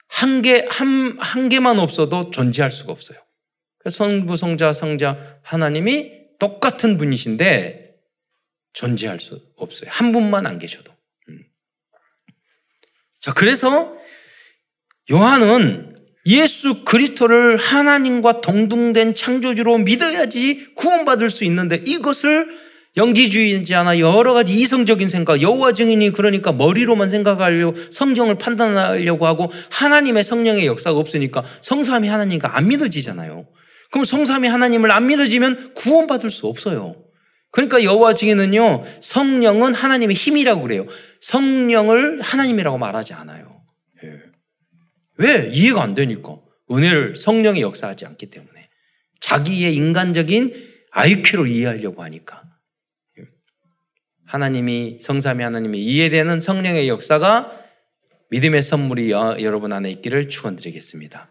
한 0.08 0.42
개, 0.42 0.66
한, 0.68 1.16
한 1.18 1.48
개만 1.48 1.78
없어도 1.78 2.30
존재할 2.30 2.70
수가 2.70 2.92
없어요. 2.92 3.18
성부, 3.88 4.36
성자, 4.36 4.72
성자, 4.72 5.40
하나님이 5.42 6.12
똑같은 6.38 6.98
분이신데 6.98 7.94
존재할 8.72 9.20
수 9.20 9.40
없어요. 9.56 9.90
한 9.90 10.12
분만 10.12 10.46
안 10.46 10.58
계셔도. 10.58 10.92
음. 11.28 11.44
자, 13.20 13.32
그래서 13.32 13.96
요한은 15.10 15.96
예수 16.26 16.84
그리스도를 16.84 17.56
하나님과 17.56 18.40
동등된 18.40 19.14
창조주로 19.14 19.78
믿어야지 19.78 20.74
구원받을 20.74 21.28
수 21.28 21.44
있는데 21.44 21.82
이것을 21.86 22.65
영지주의자나 22.96 23.98
여러 23.98 24.32
가지 24.32 24.54
이성적인 24.54 25.08
생각, 25.08 25.42
여호와 25.42 25.72
증인이 25.72 26.12
그러니까 26.12 26.52
머리로만 26.52 27.08
생각하려고 27.08 27.76
성경을 27.90 28.36
판단하려고 28.38 29.26
하고 29.26 29.52
하나님의 29.70 30.24
성령의 30.24 30.66
역사가 30.66 30.98
없으니까 30.98 31.44
성삼이 31.60 32.08
하나님과 32.08 32.56
안 32.56 32.68
믿어지잖아요. 32.68 33.46
그럼 33.90 34.04
성삼이 34.04 34.48
하나님을 34.48 34.90
안 34.90 35.06
믿어지면 35.06 35.74
구원받을 35.74 36.30
수 36.30 36.46
없어요. 36.46 36.96
그러니까 37.52 37.82
여호와 37.82 38.14
증인은요 38.14 38.84
성령은 39.00 39.74
하나님의 39.74 40.16
힘이라고 40.16 40.62
그래요. 40.62 40.86
성령을 41.20 42.20
하나님이라고 42.20 42.78
말하지 42.78 43.14
않아요. 43.14 43.62
왜? 45.18 45.48
이해가 45.50 45.82
안 45.82 45.94
되니까. 45.94 46.36
은혜를 46.70 47.16
성령이 47.16 47.62
역사하지 47.62 48.06
않기 48.06 48.26
때문에. 48.26 48.68
자기의 49.20 49.74
인간적인 49.74 50.52
IQ로 50.90 51.46
이해하려고 51.46 52.02
하니까. 52.02 52.42
하나님이, 54.26 54.98
성삼이 55.00 55.42
하나님이 55.42 55.82
이해되는 55.82 56.40
성령의 56.40 56.88
역사가 56.88 57.50
믿음의 58.30 58.62
선물이 58.62 59.10
여러분 59.10 59.72
안에 59.72 59.90
있기를 59.90 60.28
축원드리겠습니다. 60.28 61.28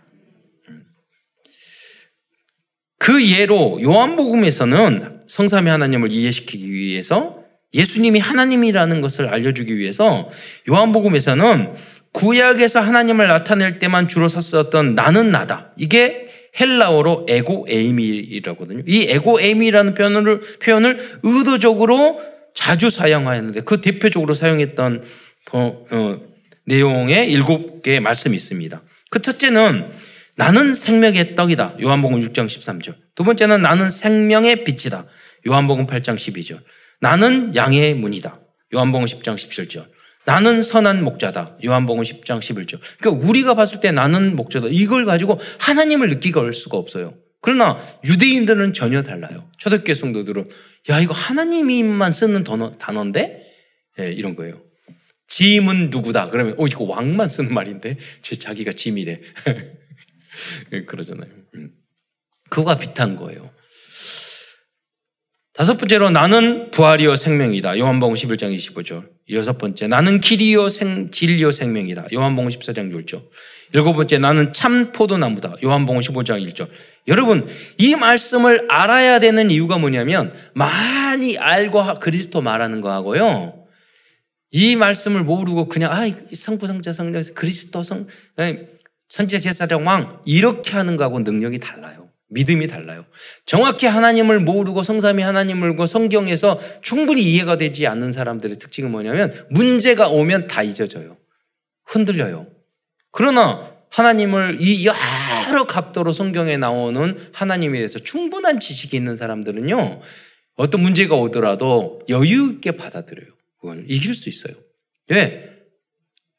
그 2.98 3.30
예로 3.30 3.80
요한복음에서는 3.84 5.24
성삼위 5.28 5.70
하나님을 5.70 6.12
이해시키기 6.12 6.72
위해서 6.72 7.44
예수님이 7.74 8.20
하나님이라는 8.20 9.02
것을 9.02 9.28
알려주기 9.28 9.78
위해서 9.78 10.30
요한복음에서는 10.70 11.74
구약에서 12.14 12.80
하나님을 12.80 13.28
나타낼 13.28 13.78
때만 13.78 14.08
주로 14.08 14.30
썼었던 14.30 14.96
나는 14.96 15.32
나다. 15.32 15.74
이게 15.76 16.28
헬라어로 16.58 17.26
에고 17.28 17.68
에이미라거든요. 17.70 18.84
이 18.88 19.08
에고 19.10 19.42
에이미라는 19.42 19.94
표현을, 19.94 20.40
표현을 20.60 20.98
의도적으로 21.24 22.22
자주 22.56 22.90
사용하였는데 22.90 23.62
그 23.62 23.82
대표적으로 23.82 24.34
사용했던 24.34 25.04
어, 25.52 25.86
어, 25.92 26.22
내용의 26.66 27.32
일곱 27.32 27.84
개의 27.84 28.00
말씀이 28.00 28.36
있습니다. 28.36 28.82
그 29.12 29.22
첫째는 29.22 29.92
나는 30.36 30.74
생명의 30.74 31.36
떡이다. 31.36 31.76
요한복음 31.82 32.20
6장 32.20 32.48
13절. 32.48 32.96
두 33.14 33.24
번째는 33.24 33.62
나는 33.62 33.92
생명의 33.92 34.64
빛이다. 34.64 35.06
요한복음 35.48 35.86
8장 35.86 36.16
12절. 36.16 36.60
나는 37.00 37.56
양의 37.56 37.94
문이다. 37.94 38.40
요한복음 38.74 39.06
10장 39.06 39.36
17절. 39.36 39.86
나는 40.26 40.64
선한 40.64 41.04
목자다. 41.04 41.58
요한복음 41.64 42.04
10장 42.04 42.40
11절. 42.40 42.80
그러니까 43.00 43.28
우리가 43.28 43.54
봤을 43.54 43.80
때 43.80 43.92
나는 43.92 44.36
목자다. 44.36 44.68
이걸 44.72 45.06
가지고 45.06 45.40
하나님을 45.60 46.10
느끼게 46.10 46.40
할 46.40 46.54
수가 46.54 46.78
없어요. 46.78 47.14
그러나 47.42 47.80
유대인들은 48.04 48.74
전혀 48.74 49.04
달라요. 49.04 49.48
초대교회 49.58 49.94
성도들은 49.94 50.50
야 50.90 51.00
이거 51.00 51.14
하나님이만 51.14 52.12
쓰는 52.12 52.44
단어, 52.44 52.78
단어인데 52.78 53.42
예, 54.00 54.12
이런 54.12 54.36
거예요. 54.36 54.62
짐은 55.28 55.90
누구다. 55.90 56.30
그러면 56.30 56.56
어 56.58 56.68
이거 56.68 56.84
왕만 56.84 57.28
쓰는 57.28 57.54
말인데 57.54 57.98
제 58.22 58.36
자기가 58.36 58.72
짐이래. 58.72 59.22
그러잖아요. 60.86 61.32
음. 61.56 61.72
그거가 62.50 62.78
비슷한 62.78 63.16
거예요. 63.16 63.50
다섯 65.56 65.78
번째로 65.78 66.10
나는 66.10 66.70
부활이요 66.72 67.16
생명이다. 67.16 67.78
요한복음 67.80 68.16
11장 68.16 68.54
25절. 68.54 69.08
여섯 69.32 69.58
번째 69.58 69.88
나는 69.88 70.20
길이요 70.20 70.68
생 70.68 71.12
진리요 71.12 71.54
생명이다. 71.54 72.08
요한복음 72.14 72.50
14장 72.50 72.94
6절. 72.94 73.24
일곱 73.72 73.94
번째 73.94 74.18
나는 74.18 74.52
참 74.52 74.92
포도나무다. 74.92 75.56
요한복음 75.64 76.02
15장 76.02 76.46
1절. 76.46 76.68
여러분 77.08 77.48
이 77.78 77.96
말씀을 77.96 78.66
알아야 78.70 79.20
되는 79.20 79.50
이유가 79.50 79.78
뭐냐면 79.78 80.34
많이 80.54 81.38
알고 81.38 82.00
그리스도 82.02 82.42
말하는 82.42 82.82
거하고요. 82.82 83.66
이 84.52 84.76
말씀을 84.76 85.24
모르고 85.24 85.70
그냥 85.70 85.94
아 85.94 86.06
성부 86.34 86.68
성자 86.68 86.92
성령 86.92 87.24
그리스도 87.34 87.82
성 87.82 88.08
선지자 89.08 89.40
제사장 89.40 89.88
왕 89.88 90.22
이렇게 90.26 90.74
하는 90.74 90.98
거하고 90.98 91.22
능력이 91.22 91.60
달라요. 91.60 92.05
믿음이 92.30 92.68
달라요. 92.68 93.06
정확히 93.46 93.86
하나님을 93.86 94.40
모르고 94.40 94.84
성삼이 94.84 95.22
하나님을 95.22 95.76
고 95.76 95.86
성경에서 95.86 96.60
충분히 96.82 97.24
이해가 97.24 97.58
되지 97.58 97.88
않는 97.88 98.12
사람들의 98.12 98.58
특징은 98.58 98.92
뭐냐면 98.92 99.32
문제가 99.50 100.08
오면 100.08 100.48
다 100.48 100.64
잊어져요. 100.64 101.18
흔들려요. 101.86 102.48
그러나 103.12 103.76
하나님을 103.92 104.58
이 104.60 104.86
여러 104.86 105.68
각도로 105.68 106.12
성경에 106.12 106.58
나오는 106.58 107.18
하나님에 107.32 107.78
대해서 107.78 108.00
충분한 108.00 108.60
지식이 108.60 108.98
있는 108.98 109.16
사람들은요. 109.16 110.02
어떤 110.56 110.82
문제가 110.82 111.16
오더라도 111.16 112.00
여유 112.10 112.52
있게 112.56 112.72
받아들여요. 112.72 113.28
그걸 113.60 113.86
이길 113.88 114.14
수 114.14 114.30
있어요. 114.30 114.56
왜? 115.10 115.50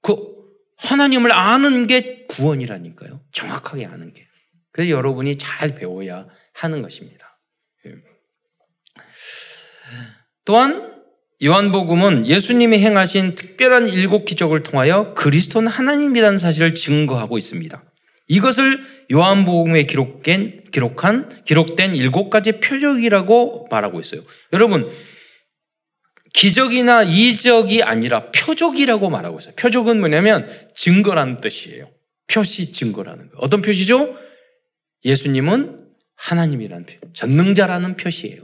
그 0.02 0.16
하나님을 0.76 1.32
아는 1.32 1.86
게 1.86 2.26
구원이라니까요. 2.28 3.20
정확하게 3.32 3.86
아는 3.86 4.12
게. 4.12 4.26
그래서 4.76 4.90
여러분이 4.90 5.36
잘 5.36 5.74
배워야 5.74 6.26
하는 6.52 6.82
것입니다. 6.82 7.40
예. 7.86 7.92
또한 10.44 10.92
요한복음은 11.42 12.26
예수님이 12.26 12.78
행하신 12.80 13.36
특별한 13.36 13.88
일곱 13.88 14.26
기적을 14.26 14.62
통하여 14.62 15.14
그리스도는 15.14 15.68
하나님이라는 15.68 16.36
사실을 16.36 16.74
증거하고 16.74 17.38
있습니다. 17.38 17.82
이것을 18.28 18.84
요한복음에 19.10 19.84
기록된, 19.84 20.64
기록한, 20.70 21.44
기록된 21.46 21.94
일곱 21.94 22.28
가지 22.28 22.52
표적이라고 22.60 23.68
말하고 23.70 23.98
있어요. 24.00 24.20
여러분, 24.52 24.90
기적이나 26.34 27.02
이적이 27.04 27.82
아니라 27.82 28.30
표적이라고 28.30 29.08
말하고 29.08 29.38
있어요. 29.38 29.54
표적은 29.54 30.00
뭐냐면 30.00 30.46
증거라는 30.74 31.40
뜻이에요. 31.40 31.88
표시 32.26 32.72
증거라는 32.72 33.30
거예요. 33.30 33.38
어떤 33.38 33.62
표시죠? 33.62 34.14
예수님은 35.04 35.86
하나님이라는 36.16 36.86
표, 36.86 37.12
전능자라는 37.12 37.96
표시예요. 37.96 38.42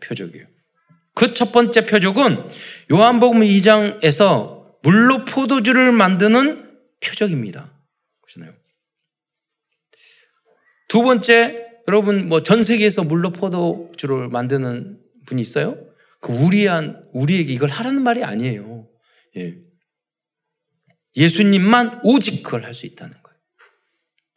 표적이에요. 0.00 0.46
그 1.14 1.32
첫 1.34 1.52
번째 1.52 1.86
표적은 1.86 2.48
요한복음 2.92 3.40
2장에서 3.40 4.64
물로 4.82 5.24
포도주를 5.24 5.92
만드는 5.92 6.78
표적입니다. 7.00 7.72
보시나요? 8.22 8.54
두 10.88 11.02
번째, 11.02 11.66
여러분 11.88 12.28
뭐 12.28 12.40
전 12.40 12.62
세계에서 12.62 13.04
물로 13.04 13.32
포도주를 13.32 14.28
만드는 14.28 15.00
분이 15.26 15.42
있어요? 15.42 15.76
그 16.20 16.32
우리한 16.32 17.08
우리에게 17.12 17.52
이걸 17.52 17.68
하라는 17.70 18.02
말이 18.02 18.24
아니에요. 18.24 18.88
예. 19.36 19.56
예수님만 21.16 22.00
오직 22.04 22.42
그걸 22.42 22.64
할 22.64 22.72
수 22.74 22.86
있다는. 22.86 23.14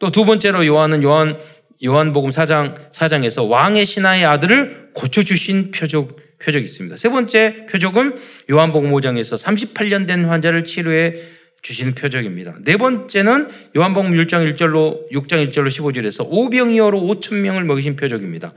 또 0.04 0.12
두 0.12 0.26
번째로 0.26 0.66
요한은 0.66 1.02
요한 1.02 1.38
요한복음 1.82 2.30
4장 2.30 2.92
4장에서 2.92 3.48
왕의 3.48 3.86
신하의 3.86 4.26
아들을 4.26 4.90
고쳐 4.94 5.24
주신 5.24 5.72
표적 5.72 6.18
표적이 6.40 6.66
있습니다. 6.66 6.98
세 6.98 7.08
번째 7.08 7.68
표적은 7.68 8.18
요한복음 8.52 8.92
5장에서 8.92 9.42
38년 9.42 10.06
된 10.06 10.26
환자를 10.26 10.66
치료해 10.66 11.16
주시는 11.62 11.96
표적입니다. 11.96 12.56
네 12.66 12.76
번째는 12.76 13.48
요한복음 13.78 14.12
6장 14.12 14.54
1절로 14.54 15.10
6장 15.10 15.50
1절로 15.50 15.68
15절에서 15.68 16.28
오병이어로 16.30 17.00
5천 17.00 17.36
명을 17.36 17.64
먹이신 17.64 17.96
표적입니다. 17.96 18.52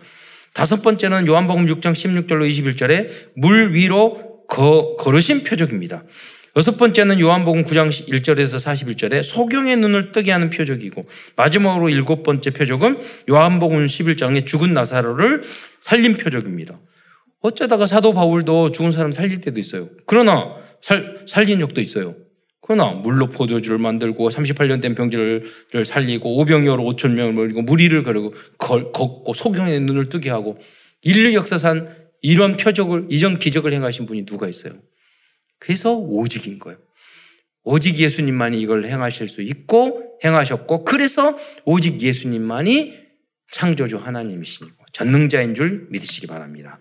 다섯 0.52 0.82
번째는 0.82 1.28
요한복음 1.28 1.66
6장 1.66 1.92
16절로 1.92 2.50
21절에 2.50 3.08
물 3.36 3.72
위로 3.72 4.42
거, 4.48 4.96
걸으신 4.96 5.44
표적입니다. 5.44 6.02
여섯 6.56 6.78
번째는 6.78 7.20
요한복음 7.20 7.66
9장 7.66 7.90
1절에서 7.90 8.56
41절에 8.56 9.22
소경의 9.22 9.76
눈을 9.76 10.10
뜨게 10.10 10.32
하는 10.32 10.48
표적이고 10.48 11.06
마지막으로 11.36 11.90
일곱 11.90 12.22
번째 12.22 12.50
표적은 12.50 12.98
요한복음 13.28 13.84
11장에 13.84 14.46
죽은 14.46 14.72
나사로를 14.72 15.42
살린 15.80 16.14
표적입니다. 16.14 16.80
어쩌다가 17.42 17.86
사도 17.86 18.14
바울도 18.14 18.72
죽은 18.72 18.90
사람 18.90 19.12
살릴 19.12 19.42
때도 19.42 19.60
있어요. 19.60 19.90
그러나 20.06 20.56
살, 20.80 21.26
살린 21.28 21.60
적도 21.60 21.82
있어요. 21.82 22.16
그러나 22.62 22.90
물로 22.90 23.28
포도주를 23.28 23.76
만들고 23.76 24.30
38년 24.30 24.80
된 24.80 24.94
병자를 24.94 25.44
살리고 25.84 26.38
오병이어로 26.38 26.82
5천 26.82 27.12
명을 27.12 27.34
먹이고 27.34 27.62
무리를 27.62 28.02
가르고 28.02 28.32
걷고 28.56 29.34
소경의 29.34 29.80
눈을 29.80 30.08
뜨게 30.08 30.30
하고 30.30 30.56
인류 31.02 31.34
역사상 31.34 31.94
이런 32.22 32.56
표적을 32.56 33.08
이전 33.10 33.38
기적을 33.38 33.74
행하신 33.74 34.06
분이 34.06 34.24
누가 34.24 34.48
있어요? 34.48 34.72
그래서 35.58 35.94
오직인 35.94 36.58
거예요. 36.58 36.78
오직 37.64 37.98
예수님만이 37.98 38.60
이걸 38.60 38.84
행하실 38.84 39.28
수 39.28 39.42
있고 39.42 40.18
행하셨고 40.24 40.84
그래서 40.84 41.36
오직 41.64 42.00
예수님만이 42.00 42.94
창조주 43.50 43.96
하나님이시고 43.96 44.70
전능자인 44.92 45.54
줄 45.54 45.88
믿으시기 45.90 46.26
바랍니다. 46.26 46.80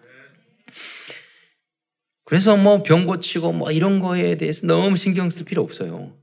그래서 2.23 2.57
뭐 2.57 2.83
병 2.83 3.05
고치고 3.05 3.53
뭐 3.53 3.71
이런 3.71 3.99
거에 3.99 4.35
대해서 4.35 4.65
너무 4.65 4.95
신경 4.95 5.29
쓸 5.29 5.45
필요 5.45 5.61
없어요. 5.61 6.17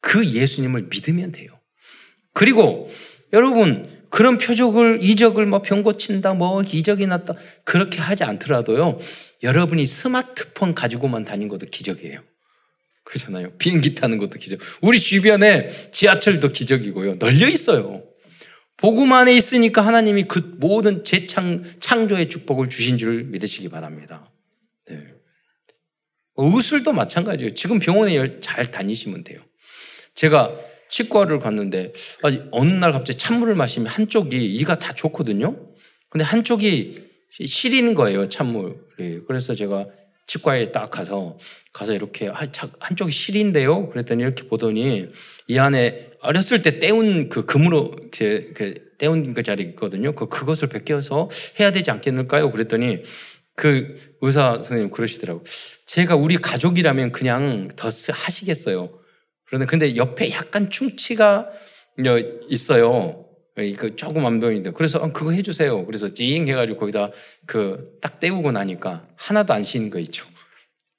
그 0.00 0.24
예수님을 0.24 0.88
믿으면 0.90 1.32
돼요. 1.32 1.58
그리고 2.32 2.88
여러분 3.32 3.97
그런 4.10 4.38
표적을 4.38 5.00
이적을 5.02 5.46
뭐 5.46 5.62
병 5.62 5.82
고친다 5.82 6.34
뭐 6.34 6.62
이적이 6.62 7.06
났다 7.06 7.34
그렇게 7.64 8.00
하지 8.00 8.24
않더라도요. 8.24 8.98
여러분이 9.42 9.86
스마트폰 9.86 10.74
가지고만 10.74 11.24
다닌 11.24 11.48
것도 11.48 11.66
기적이에요. 11.66 12.20
그렇잖아요. 13.04 13.52
비행기 13.58 13.94
타는 13.94 14.18
것도 14.18 14.38
기적. 14.38 14.60
우리 14.82 14.98
주변에 14.98 15.70
지하철도 15.92 16.52
기적이고요. 16.52 17.18
널려 17.18 17.48
있어요. 17.48 18.02
복음 18.76 19.12
안에 19.12 19.34
있으니까 19.34 19.82
하나님이 19.82 20.24
그 20.24 20.56
모든 20.58 21.04
재창 21.04 21.64
창조의 21.80 22.28
축복을 22.28 22.68
주신 22.68 22.98
줄 22.98 23.24
믿으시기 23.24 23.68
바랍니다. 23.68 24.30
네. 24.88 25.04
의술도 26.36 26.92
마찬가지예요. 26.92 27.54
지금 27.54 27.78
병원에 27.78 28.40
잘 28.40 28.70
다니시면 28.70 29.24
돼요. 29.24 29.40
제가 30.14 30.54
치과를 30.90 31.40
갔는데 31.40 31.92
어느 32.50 32.72
날 32.72 32.92
갑자기 32.92 33.18
찬물을 33.18 33.54
마시면 33.54 33.88
한쪽이 33.88 34.44
이가 34.54 34.78
다 34.78 34.94
좋거든요. 34.94 35.56
근데 36.10 36.24
한쪽이 36.24 37.08
시리는 37.30 37.94
거예요, 37.94 38.28
찬물이. 38.28 39.20
그래서 39.26 39.54
제가 39.54 39.86
치과에 40.26 40.72
딱 40.72 40.90
가서 40.90 41.38
가서 41.72 41.94
이렇게 41.94 42.28
아, 42.28 42.46
한쪽이 42.80 43.10
시린데요. 43.10 43.88
그랬더니 43.90 44.22
이렇게 44.22 44.46
보더니 44.46 45.08
이 45.48 45.58
안에 45.58 46.10
어렸을 46.20 46.62
때 46.62 46.78
떼운 46.78 47.28
그 47.28 47.46
금으로 47.46 47.92
그, 48.10 48.52
그 48.54 48.74
떼운 48.98 49.32
그 49.32 49.42
자리 49.42 49.62
있거든요. 49.64 50.12
그 50.12 50.28
그것을 50.28 50.68
벗겨서 50.68 51.30
해야 51.58 51.70
되지 51.70 51.90
않겠는가요? 51.90 52.50
그랬더니 52.50 53.02
그 53.54 53.96
의사 54.20 54.54
선생님 54.56 54.90
그러시더라고. 54.90 55.44
제가 55.86 56.14
우리 56.14 56.36
가족이라면 56.36 57.12
그냥 57.12 57.68
더 57.74 57.88
하시겠어요. 57.88 58.97
그런데 59.48 59.66
근데 59.66 59.96
옆에 59.96 60.30
약간 60.30 60.70
충치가 60.70 61.50
있어요. 62.48 63.24
그 63.76 63.96
조금 63.96 64.24
안 64.24 64.38
보이는데 64.38 64.70
그래서 64.70 65.00
어, 65.00 65.12
그거 65.12 65.32
해주세요. 65.32 65.84
그래서 65.84 66.14
찡 66.14 66.46
해가지고 66.46 66.78
거기다 66.78 67.10
그 67.44 67.98
딱 68.00 68.20
떼우고 68.20 68.52
나니까 68.52 69.06
하나도 69.16 69.52
안 69.52 69.64
쉬는 69.64 69.90
거 69.90 69.98
있죠. 70.00 70.26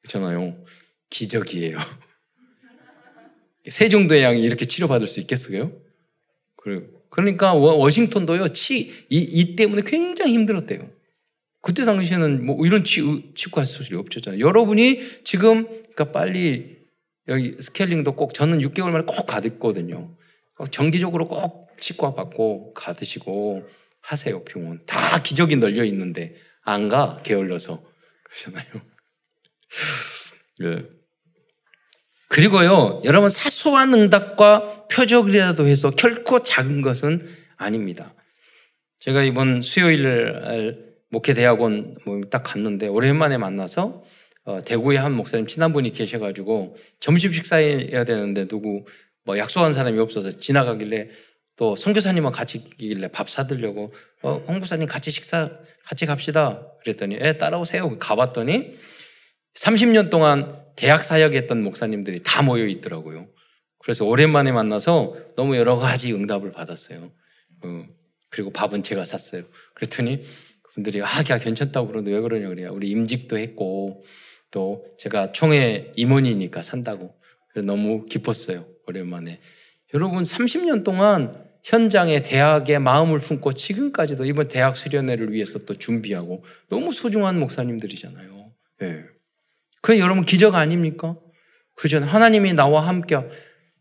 그렇잖아요. 0.02 0.64
기적이에요. 1.10 1.78
세종대 3.68 4.24
왕이 4.24 4.42
이렇게 4.42 4.66
치료받을 4.66 5.08
수 5.08 5.20
있겠어요? 5.20 5.72
그러니까 7.10 7.54
워싱턴도요 7.54 8.50
치, 8.50 8.92
이, 9.10 9.18
이 9.20 9.56
때문에 9.56 9.82
굉장히 9.86 10.34
힘들었대요. 10.34 10.90
그때 11.62 11.84
당시에는 11.84 12.46
뭐 12.46 12.66
이런 12.66 12.84
치, 12.84 13.02
치과 13.36 13.64
수술이 13.64 13.98
없었잖아요. 13.98 14.40
여러분이 14.40 15.24
지금 15.24 15.66
그러니까 15.66 16.12
빨리 16.12 16.79
여기 17.30 17.56
스케일링도 17.62 18.16
꼭 18.16 18.34
저는 18.34 18.60
6개월 18.60 18.90
만에 18.92 19.06
꼭 19.06 19.26
가듣거든요. 19.26 20.16
정기적으로 20.72 21.28
꼭 21.28 21.70
치과 21.80 22.14
받고 22.14 22.74
가드시고 22.74 23.66
하세요 24.02 24.44
병원. 24.44 24.82
다 24.86 25.22
기적이 25.22 25.56
널려 25.58 25.84
있는데 25.86 26.36
안 26.64 26.90
가 26.90 27.20
게을러서 27.24 27.84
그러잖아요. 28.24 28.66
네. 30.60 30.84
그리고요 32.30 33.02
여러분 33.06 33.30
사소한 33.30 33.94
응답과 33.94 34.88
표적이라도 34.88 35.68
해서 35.68 35.90
결코 35.92 36.44
작은 36.44 36.82
것은 36.82 37.28
아닙니다. 37.58 38.14
제가 39.00 39.24
이번 39.24 39.62
수요일 39.62 40.94
목회 41.10 41.34
대학원 41.34 41.98
뭐딱 42.06 42.44
갔는데 42.44 42.88
오랜만에 42.88 43.38
만나서 43.38 44.04
어, 44.50 44.64
대구에 44.64 44.98
한 44.98 45.14
목사님 45.14 45.46
친한 45.46 45.72
분이 45.74 45.92
계셔가지고 45.92 46.76
점심 47.00 47.32
식사해야 47.32 48.04
되는데 48.04 48.48
누구 48.48 48.84
뭐 49.24 49.38
약속한 49.38 49.74
사람이 49.74 50.00
없어서 50.00 50.40
지나가길래 50.40 51.10
또 51.56 51.76
선교사님과 51.76 52.32
같이 52.32 52.64
길래 52.64 53.10
밥 53.10 53.30
사드려고 53.30 53.94
어, 54.24 54.44
홍 54.48 54.60
부사님 54.60 54.88
같이 54.88 55.12
식사 55.12 55.52
같이 55.86 56.08
갑시다 56.08 56.66
그랬더니 56.82 57.18
에 57.20 57.38
따라오세요 57.38 58.00
가봤더니 58.00 58.74
30년 59.54 60.10
동안 60.10 60.60
대학 60.76 61.04
사역했던 61.04 61.62
목사님들이 61.62 62.24
다 62.24 62.42
모여 62.42 62.66
있더라고요. 62.66 63.28
그래서 63.78 64.06
오랜만에 64.06 64.52
만나서 64.52 65.16
너무 65.36 65.58
여러 65.58 65.76
가지 65.76 66.12
응답을 66.12 66.52
받았어요. 66.52 67.12
어, 67.64 67.86
그리고 68.32 68.50
밥은 68.52 68.82
제가 68.82 69.06
샀어요. 69.06 69.44
그랬더니 69.76 70.24
분들이 70.74 71.04
아, 71.04 71.08
야 71.30 71.38
괜찮다고 71.38 71.88
그러는데 71.88 72.12
왜 72.16 72.22
그러냐 72.22 72.48
그래요. 72.48 72.72
우리 72.74 72.90
임직도 72.90 73.38
했고 73.38 74.02
또 74.52 74.86
제가 74.98 75.32
총회 75.32 75.92
임원이니까 75.96 76.62
산다고 76.62 77.16
너무 77.64 78.06
기뻤어요. 78.06 78.66
오랜만에 78.88 79.40
여러분 79.94 80.24
30년 80.24 80.84
동안 80.84 81.50
현장에 81.64 82.22
대학에 82.22 82.80
마음을 82.80 83.20
품고 83.20 83.54
지금까지도 83.54 84.26
이번 84.26 84.48
대학 84.48 84.76
수련회를 84.76 85.32
위해서 85.34 85.60
또 85.60 85.76
준비하고 85.76 86.44
너무 86.70 86.92
소중한 86.92 87.40
목사님들이잖아요. 87.40 88.52
예. 88.82 88.86
네. 88.86 89.04
그 89.82 90.00
여러분 90.00 90.26
기적 90.26 90.56
아닙니까? 90.56 91.18
그죠? 91.76 92.00
하나님이 92.00 92.54
나와 92.54 92.86
함께 92.88 93.18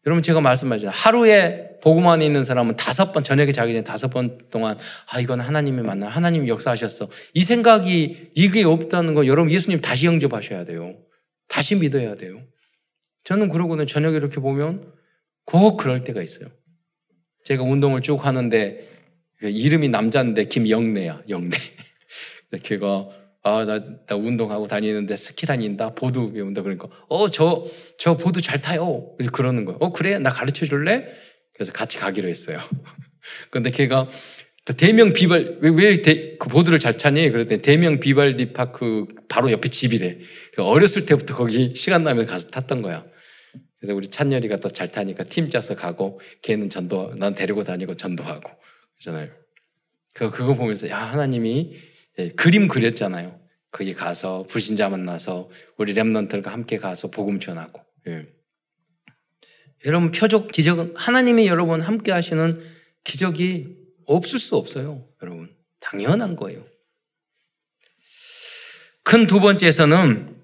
여러분 0.09 0.23
제가 0.23 0.41
말씀하죠. 0.41 0.89
하루에 0.89 1.69
복음 1.83 2.09
안에 2.09 2.25
있는 2.25 2.43
사람은 2.43 2.77
다섯 2.77 3.13
번 3.13 3.23
저녁에 3.23 3.53
자기 3.53 3.75
전에 3.75 3.85
다섯 3.85 4.09
번 4.09 4.39
동안 4.51 4.75
아 5.13 5.21
이건 5.21 5.39
하나님의 5.39 5.85
만나 5.85 6.09
하나님이 6.09 6.49
역사하셨어 6.49 7.11
이 7.35 7.45
생각이 7.45 8.31
이게 8.35 8.65
없다는 8.65 9.13
거 9.13 9.27
여러분 9.27 9.51
예수님 9.53 9.83
다시 9.83 10.07
영접하셔야 10.07 10.65
돼요. 10.65 10.97
다시 11.47 11.75
믿어야 11.75 12.15
돼요. 12.15 12.41
저는 13.25 13.51
그러고는 13.51 13.87
저녁에 13.87 14.17
이렇게 14.17 14.41
보면 14.41 14.95
꼭 15.45 15.77
그럴 15.77 16.05
때가 16.05 16.23
있어요. 16.23 16.49
제가 17.45 17.63
운동을 17.63 18.01
쭉 18.01 18.25
하는데 18.25 18.89
그 19.41 19.51
이름이 19.51 19.91
남자인데 19.91 20.45
김영래야 20.45 21.25
영래. 21.29 21.51
걔가 22.65 23.11
아, 23.49 23.65
나, 23.65 23.81
나 24.07 24.17
운동하고 24.17 24.67
다니는데 24.67 25.17
스키 25.17 25.47
다닌다, 25.47 25.89
보드 25.95 26.33
배운다. 26.33 26.63
그러니까, 26.63 26.89
어, 27.09 27.29
저, 27.31 27.65
저 27.99 28.17
보드 28.17 28.43
잘 28.43 28.61
타요. 28.61 29.17
그러는 29.33 29.65
거예요. 29.65 29.79
어, 29.81 29.93
그래? 29.93 30.19
나 30.19 30.29
가르쳐 30.29 30.67
줄래? 30.67 31.09
그래서 31.55 31.73
같이 31.73 31.97
가기로 31.97 32.29
했어요. 32.29 32.59
근데 33.51 33.71
걔가 33.71 34.09
대명 34.77 35.15
비발, 35.15 35.59
왜, 35.61 35.71
왜 35.71 36.03
대, 36.03 36.37
그 36.37 36.49
보드를 36.49 36.79
잘 36.79 36.97
타니? 36.99 37.31
그랬더니 37.31 37.63
대명 37.63 38.01
비발디 38.01 38.53
파크 38.53 39.07
바로 39.29 39.51
옆에 39.51 39.71
집이래. 39.71 40.19
어렸을 40.59 41.07
때부터 41.07 41.35
거기 41.35 41.75
시간 41.75 42.05
나면 42.05 42.27
가서 42.27 42.51
탔던 42.51 42.83
거야. 42.83 43.05
그래서 43.81 43.95
우리 43.95 44.09
찬열이가 44.09 44.57
또 44.57 44.69
잘 44.69 44.91
타니까 44.91 45.25
팀 45.25 45.49
짜서 45.51 45.75
가고 45.75 46.21
걔는 46.43 46.69
전도, 46.69 47.15
난 47.17 47.35
데리고 47.35 47.65
다니고 47.65 47.95
전도하고. 47.95 48.51
그러잖아요. 49.01 49.31
그, 50.15 50.31
그거 50.31 50.53
보면서, 50.55 50.89
야, 50.91 50.99
하나님이 50.99 51.73
예, 51.73 51.98
그림 52.37 52.69
그렸잖아요. 52.69 53.39
거기 53.71 53.95
가서 53.95 54.45
불신자 54.49 54.89
만나서 54.89 55.51
우리 55.77 55.95
랩런들과 55.95 56.47
함께 56.47 56.79
가서 56.79 57.11
복음 57.11 57.39
전하고. 57.39 57.81
예. 58.09 58.27
여러분 59.85 60.11
표적 60.11 60.51
기적은 60.51 60.95
하나님이 60.97 61.47
여러분 61.47 61.81
함께 61.81 62.11
하시는 62.11 62.57
기적이 63.05 63.77
없을 64.07 64.39
수 64.39 64.57
없어요. 64.57 65.05
여러분 65.23 65.55
당연한 65.81 66.35
거예요. 66.35 66.65
큰 69.05 69.27
두 69.27 69.41
번째에서는 69.41 70.37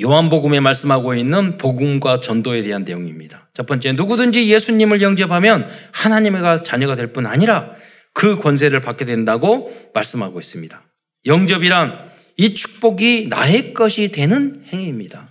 요한복음에 0.00 0.60
말씀하고 0.60 1.14
있는 1.14 1.58
복음과 1.58 2.20
전도에 2.20 2.62
대한 2.62 2.84
내용입니다. 2.84 3.50
첫 3.52 3.66
번째, 3.66 3.92
누구든지 3.92 4.48
예수님을 4.48 5.02
영접하면 5.02 5.68
하나님의 5.92 6.64
자녀가 6.64 6.94
될 6.94 7.12
뿐 7.12 7.26
아니라 7.26 7.74
그 8.14 8.38
권세를 8.38 8.80
받게 8.80 9.04
된다고 9.04 9.70
말씀하고 9.92 10.38
있습니다. 10.40 10.82
영접이란 11.26 12.10
이 12.36 12.54
축복이 12.54 13.26
나의 13.28 13.74
것이 13.74 14.08
되는 14.08 14.64
행위입니다. 14.72 15.28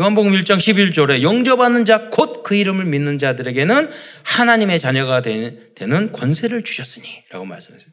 요한복음 0.00 0.32
1장 0.32 0.56
11절에 0.58 1.22
영접하는 1.22 1.84
자 1.84 2.10
곧 2.10 2.42
그 2.42 2.54
이름을 2.54 2.86
믿는 2.86 3.18
자들에게는 3.18 3.90
하나님의 4.24 4.78
자녀가 4.78 5.20
되는 5.20 6.12
권세를 6.12 6.62
주셨으니 6.62 7.06
라고 7.30 7.44
말씀하세요. 7.44 7.88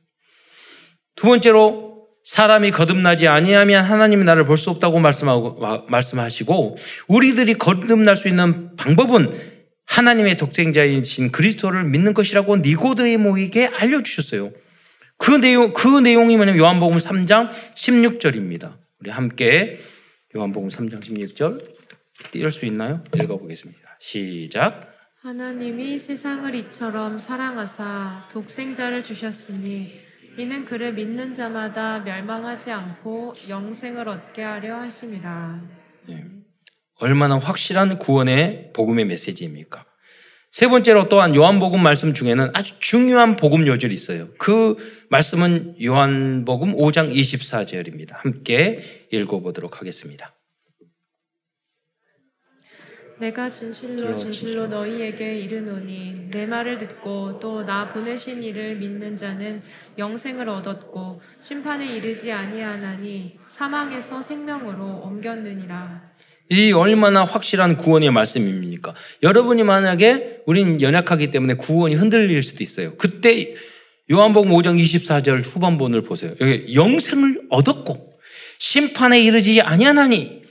두 1.15 1.27
번째로 1.27 2.07
사람이 2.23 2.71
거듭나지 2.71 3.27
아니하면 3.27 3.83
하나님이 3.83 4.23
나를 4.23 4.45
볼 4.45 4.55
수 4.57 4.69
없다고 4.69 4.99
말씀하고 4.99 5.85
말씀하시고 5.87 6.77
우리들이 7.07 7.55
거듭날 7.55 8.15
수 8.15 8.29
있는 8.29 8.75
방법은 8.75 9.31
하나님의 9.85 10.37
독생자이신 10.37 11.31
그리스도를 11.31 11.83
믿는 11.83 12.13
것이라고 12.13 12.57
니고데모에게 12.57 13.67
알려 13.67 14.03
주셨어요. 14.03 14.51
그 15.19 15.31
내용, 15.31 15.73
그 15.73 15.99
내용이 15.99 16.37
뭐냐면 16.37 16.59
요한복음 16.59 16.97
3장 16.97 17.49
16절입니다. 17.49 18.77
우리 18.99 19.11
함께 19.11 19.77
요한복음 20.35 20.69
3장 20.69 21.01
16절 21.01 21.75
띄울 22.31 22.51
수 22.51 22.65
있나요? 22.65 23.03
읽어보겠습니다. 23.13 23.97
시작. 23.99 24.95
하나님이 25.21 25.99
세상을 25.99 26.55
이처럼 26.55 27.19
사랑하사 27.19 28.29
독생자를 28.31 29.01
주셨으니 29.01 29.91
이는 30.37 30.63
그를 30.63 30.93
믿는 30.93 31.33
자마다 31.33 31.99
멸망하지 31.99 32.71
않고 32.71 33.35
영생을 33.49 34.07
얻게 34.07 34.41
하려 34.41 34.77
하심이라. 34.77 35.61
예. 36.11 36.25
얼마나 36.95 37.37
확실한 37.37 37.99
구원의 37.99 38.71
복음의 38.73 39.03
메시지입니까? 39.05 39.85
세 40.51 40.67
번째로 40.67 41.09
또한 41.09 41.35
요한복음 41.35 41.81
말씀 41.81 42.13
중에는 42.13 42.49
아주 42.53 42.73
중요한 42.79 43.35
복음 43.35 43.67
요절이 43.67 43.93
있어요. 43.93 44.29
그 44.39 44.77
말씀은 45.09 45.75
요한복음 45.81 46.75
5장 46.75 47.13
24절입니다. 47.13 48.13
함께 48.13 49.07
읽어보도록 49.11 49.79
하겠습니다. 49.79 50.27
내가 53.19 53.49
진실로 53.49 54.13
진실로 54.13 54.67
너희에게 54.67 55.39
이르노니 55.39 56.29
내 56.31 56.45
말을 56.45 56.77
듣고 56.77 57.37
또 57.39 57.63
나 57.65 57.89
보내신 57.89 58.41
이를 58.41 58.77
믿는 58.77 59.17
자는 59.17 59.61
영생을 59.97 60.47
얻었고 60.47 61.21
심판에 61.39 61.85
이르지 61.97 62.31
아니하나니 62.31 63.37
사망에서 63.45 64.21
생명으로 64.21 65.01
옮겼느니라. 65.03 66.08
이 66.49 66.71
얼마나 66.71 67.23
확실한 67.23 67.77
구원의 67.77 68.11
말씀입니까? 68.11 68.95
여러분이 69.23 69.63
만약에 69.63 70.41
우린 70.45 70.81
연약하기 70.81 71.31
때문에 71.31 71.55
구원이 71.55 71.95
흔들릴 71.95 72.41
수도 72.41 72.63
있어요. 72.63 72.95
그때 72.97 73.55
요한복음 74.11 74.51
5장 74.51 74.81
24절 74.81 75.43
후반본을 75.45 76.01
보세요. 76.01 76.33
여기 76.41 76.73
영생을 76.73 77.47
얻었고 77.49 78.19
심판에 78.57 79.21
이르지 79.21 79.61
아니하나니 79.61 80.43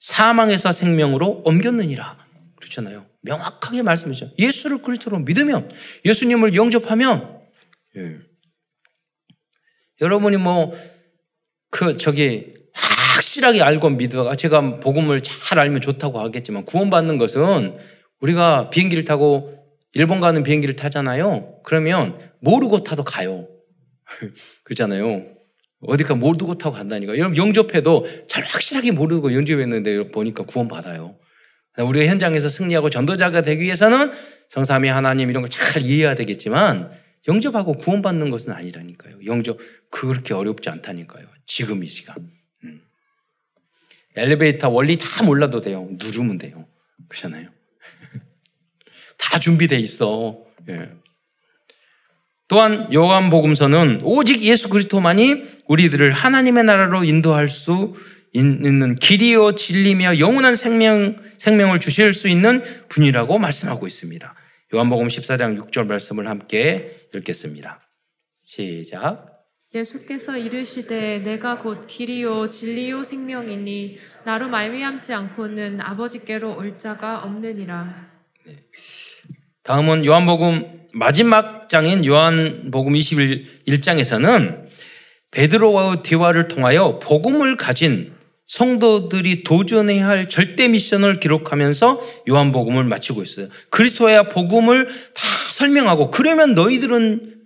사망에서 0.00 0.72
생명으로 0.72 1.42
옮겼느니라. 1.44 2.18
그렇잖아요. 2.56 3.06
명확하게 3.20 3.82
말씀이죠. 3.82 4.30
예수를 4.38 4.78
그리스도로 4.78 5.18
믿으면 5.18 5.70
예수님을 6.04 6.54
영접하면 6.54 7.40
예. 7.96 8.16
여러분이 10.00 10.38
뭐 10.38 10.72
그 11.72 11.96
저기 11.96 12.52
확실하게 13.12 13.62
알고 13.62 13.90
믿어가 13.90 14.36
제가 14.36 14.80
복음을 14.80 15.22
잘 15.22 15.58
알면 15.58 15.80
좋다고 15.80 16.20
하겠지만 16.20 16.64
구원받는 16.64 17.18
것은 17.18 17.76
우리가 18.20 18.70
비행기를 18.70 19.04
타고 19.04 19.54
일본 19.94 20.20
가는 20.20 20.42
비행기를 20.42 20.76
타잖아요. 20.76 21.60
그러면 21.64 22.18
모르고 22.40 22.82
타도 22.82 23.04
가요. 23.04 23.48
그렇잖아요. 24.64 25.26
어디가 25.82 26.14
모르고 26.14 26.54
타고 26.54 26.76
간다니까. 26.76 27.18
여러분 27.18 27.36
영접해도 27.36 28.06
잘 28.28 28.44
확실하게 28.44 28.92
모르고 28.92 29.34
영접했는데 29.34 30.10
보니까 30.10 30.44
구원받아요. 30.44 31.16
우리가 31.78 32.06
현장에서 32.10 32.48
승리하고 32.48 32.90
전도자가 32.90 33.42
되기 33.42 33.62
위해서는 33.62 34.10
성삼위 34.50 34.88
하나님 34.88 35.30
이런 35.30 35.42
걸 35.42 35.50
잘 35.50 35.82
이해해야 35.82 36.14
되겠지만 36.14 36.90
영접하고 37.28 37.74
구원받는 37.74 38.30
것은 38.30 38.52
아니라니까요. 38.52 39.16
영접 39.26 39.58
그렇게 39.90 40.34
어렵지 40.34 40.68
않다니까요. 40.70 41.26
지금 41.46 41.82
이 41.84 41.86
시간. 41.86 42.16
엘리베이터 44.16 44.68
원리 44.68 44.96
다 44.96 45.24
몰라도 45.24 45.60
돼요. 45.60 45.88
누르면 45.92 46.38
돼요. 46.38 46.66
그렇잖아요. 47.08 47.48
다 49.18 49.38
준비돼 49.38 49.78
있어. 49.78 50.38
예. 50.68 50.90
또한 52.48 52.92
요한복음서는 52.92 54.00
오직 54.02 54.42
예수 54.42 54.68
그리스도만이 54.68 55.42
우리들을 55.68 56.12
하나님의 56.12 56.64
나라로 56.64 57.04
인도할 57.04 57.48
수 57.48 57.94
있는 58.34 58.94
길이요 58.96 59.54
진리며 59.56 60.18
영원한 60.18 60.54
생명 60.54 61.16
생명을 61.38 61.80
주실 61.80 62.12
수 62.12 62.28
있는 62.28 62.62
분이라고 62.88 63.38
말씀하고 63.38 63.86
있습니다. 63.86 64.34
요한복음 64.74 65.06
14장 65.06 65.70
6절 65.70 65.86
말씀을 65.86 66.28
함께 66.28 67.08
읽겠습니다. 67.14 67.80
시작. 68.44 69.31
예수께서 69.74 70.36
이르시되 70.36 71.20
내가 71.20 71.58
곧 71.58 71.86
길이요 71.86 72.48
진리요 72.48 73.02
생명이니 73.02 73.98
나로 74.24 74.48
말미암지 74.48 75.14
않고는 75.14 75.80
아버지께로 75.80 76.56
올 76.56 76.76
자가 76.78 77.22
없느니라. 77.24 78.10
네. 78.46 78.64
다음은 79.62 80.04
요한복음 80.04 80.82
마지막 80.94 81.70
장인 81.70 82.04
요한복음 82.04 82.92
21장에서는 82.92 84.68
베드로와의 85.30 86.02
대화를 86.02 86.48
통하여 86.48 86.98
복음을 86.98 87.56
가진 87.56 88.12
성도들이 88.44 89.44
도전해야 89.44 90.06
할 90.06 90.28
절대 90.28 90.68
미션을 90.68 91.18
기록하면서 91.18 92.00
요한복음을 92.28 92.84
마치고 92.84 93.22
있어요. 93.22 93.48
그리스도야 93.70 94.24
복음을 94.24 94.88
다 94.88 95.22
설명하고 95.52 96.10
그러면 96.10 96.54
너희들은 96.54 97.41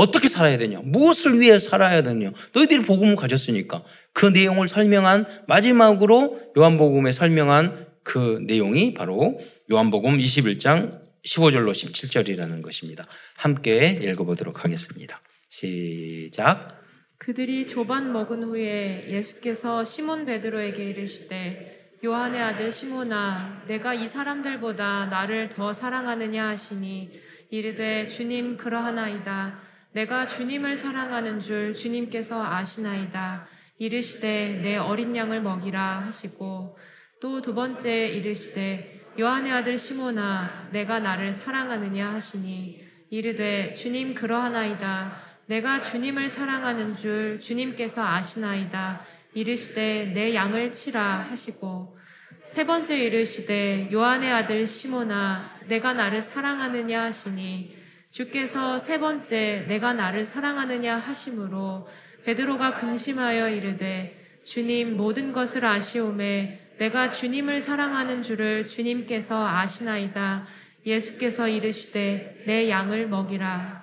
어떻게 0.00 0.28
살아야 0.28 0.56
되냐? 0.56 0.80
무엇을 0.82 1.40
위해 1.40 1.58
살아야 1.58 2.02
되냐? 2.02 2.32
너희들이 2.54 2.84
복음을 2.84 3.16
가졌으니까 3.16 3.84
그 4.14 4.26
내용을 4.26 4.66
설명한 4.66 5.26
마지막으로 5.46 6.40
요한복음에 6.56 7.12
설명한 7.12 7.86
그 8.02 8.42
내용이 8.46 8.94
바로 8.94 9.38
요한복음 9.70 10.16
21장 10.16 11.00
15절로 11.26 11.72
17절이라는 11.72 12.62
것입니다. 12.62 13.04
함께 13.36 14.00
읽어보도록 14.02 14.64
하겠습니다. 14.64 15.20
시작. 15.50 16.80
그들이 17.18 17.66
조반 17.66 18.14
먹은 18.14 18.44
후에 18.44 19.04
예수께서 19.06 19.84
시몬 19.84 20.24
베드로에게 20.24 20.82
이르시되 20.82 21.90
요한의 22.02 22.40
아들 22.40 22.72
시모나 22.72 23.62
내가 23.66 23.92
이 23.92 24.08
사람들보다 24.08 25.06
나를 25.10 25.50
더 25.50 25.74
사랑하느냐 25.74 26.48
하시니 26.48 27.10
이르되 27.50 28.06
주님 28.06 28.56
그러하나이다 28.56 29.69
내가 29.92 30.24
주님을 30.26 30.76
사랑하는 30.76 31.40
줄 31.40 31.74
주님께서 31.74 32.44
아시나이다. 32.44 33.46
이르시되 33.78 34.60
내 34.62 34.76
어린 34.76 35.16
양을 35.16 35.42
먹이라 35.42 36.00
하시고 36.00 36.78
또 37.20 37.40
두 37.42 37.54
번째 37.54 38.08
이르시되 38.08 39.00
요한의 39.18 39.52
아들 39.52 39.76
시모나 39.76 40.68
내가 40.72 41.00
나를 41.00 41.32
사랑하느냐 41.32 42.12
하시니 42.12 42.80
이르되 43.10 43.72
주님 43.72 44.14
그러하나이다. 44.14 45.16
내가 45.46 45.80
주님을 45.80 46.28
사랑하는 46.28 46.94
줄 46.94 47.40
주님께서 47.40 48.04
아시나이다. 48.06 49.04
이르시되 49.34 50.12
내 50.14 50.34
양을 50.34 50.72
치라 50.72 51.26
하시고 51.28 51.98
세 52.44 52.64
번째 52.64 52.98
이르시되 52.98 53.90
요한의 53.92 54.30
아들 54.32 54.64
시모나 54.66 55.50
내가 55.66 55.92
나를 55.92 56.22
사랑하느냐 56.22 57.02
하시니 57.02 57.76
주께서 58.10 58.78
세 58.78 58.98
번째 58.98 59.64
내가 59.68 59.92
나를 59.92 60.24
사랑하느냐 60.24 60.96
하심으로 60.96 61.86
베드로가 62.24 62.74
근심하여 62.74 63.50
이르되 63.50 64.16
주님 64.44 64.96
모든 64.96 65.32
것을 65.32 65.64
아시오매 65.64 66.58
내가 66.78 67.08
주님을 67.08 67.60
사랑하는 67.60 68.22
줄을 68.22 68.64
주님께서 68.64 69.46
아시나이다 69.46 70.46
예수께서 70.84 71.48
이르시되 71.48 72.42
내 72.46 72.68
양을 72.68 73.08
먹이라 73.08 73.80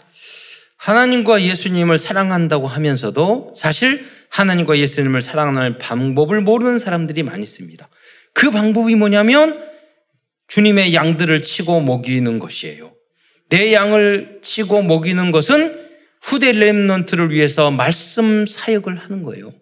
하나님과 0.77 1.41
예수님을 1.43 1.97
사랑한다고 1.97 2.67
하면서도 2.67 3.53
사실 3.55 4.05
하나님과 4.29 4.77
예수님을 4.77 5.21
사랑하는 5.21 5.77
방법을 5.77 6.41
모르는 6.41 6.79
사람들이 6.79 7.23
많이 7.23 7.43
있습니다. 7.43 7.87
그 8.33 8.51
방법이 8.51 8.95
뭐냐면 8.95 9.63
주님의 10.47 10.93
양들을 10.93 11.41
치고 11.41 11.81
먹이는 11.81 12.39
것이에요. 12.39 12.96
내 13.49 13.73
양을 13.73 14.39
치고 14.41 14.81
먹이는 14.83 15.31
것은 15.31 15.87
후대 16.21 16.51
렘넌트를 16.51 17.31
위해서 17.31 17.71
말씀 17.71 18.45
사역을 18.45 18.97
하는 18.97 19.23
거예요. 19.23 19.53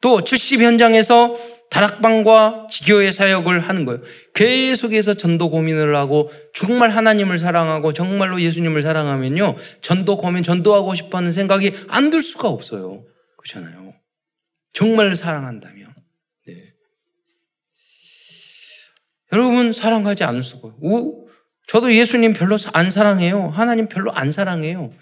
또 0.00 0.22
70 0.22 0.60
현장에서 0.60 1.34
다락방과 1.70 2.68
지교의 2.70 3.12
사역을 3.12 3.60
하는 3.60 3.84
거예요. 3.84 4.00
계속해서 4.34 5.14
전도 5.14 5.50
고민을 5.50 5.96
하고 5.96 6.30
정말 6.54 6.90
하나님을 6.90 7.38
사랑하고 7.38 7.92
정말로 7.92 8.40
예수님을 8.40 8.82
사랑하면요. 8.82 9.56
전도 9.80 10.18
고민, 10.18 10.42
전도하고 10.42 10.94
싶어 10.94 11.18
하는 11.18 11.32
생각이 11.32 11.72
안 11.88 12.10
들 12.10 12.22
수가 12.22 12.48
없어요. 12.48 13.04
그렇잖아요. 13.38 13.94
정말 14.72 15.16
사랑한다면. 15.16 15.88
네. 16.46 16.54
여러분 19.32 19.72
사랑하지 19.72 20.22
않을 20.24 20.42
수가 20.42 20.68
없어요. 20.68 21.23
저도 21.66 21.94
예수님 21.94 22.34
별로 22.34 22.56
안 22.72 22.90
사랑해요. 22.90 23.48
하나님 23.48 23.88
별로 23.88 24.12
안 24.12 24.32
사랑해요. 24.32 24.92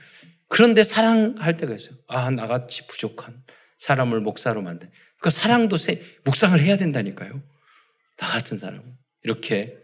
그런데 0.49 0.85
사랑할 0.85 1.57
때가 1.57 1.75
있어요. 1.75 1.97
아, 2.09 2.31
나같이 2.31 2.87
부족한 2.87 3.43
사람을 3.79 4.21
목사로 4.21 4.63
만든. 4.63 4.91
그 5.21 5.31
사랑도 5.31 5.77
세, 5.77 6.03
묵상을 6.25 6.59
해야 6.61 6.77
된다니까요. 6.77 7.43
나 8.19 8.27
같은 8.27 8.59
사람. 8.59 8.83
이렇게 9.23 9.79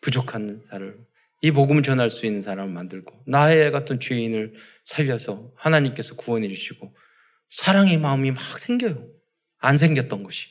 부족한 0.00 0.62
사람을, 0.70 0.96
이 1.42 1.50
복음을 1.50 1.82
전할 1.82 2.10
수 2.10 2.26
있는 2.26 2.40
사람을 2.40 2.72
만들고, 2.72 3.22
나의 3.26 3.70
같은 3.70 4.00
죄인을 4.00 4.54
살려서 4.84 5.52
하나님께서 5.56 6.14
구원해 6.16 6.48
주시고, 6.48 6.94
사랑의 7.50 7.98
마음이 7.98 8.30
막 8.30 8.58
생겨요. 8.58 9.06
안 9.58 9.76
생겼던 9.76 10.22
것이. 10.22 10.48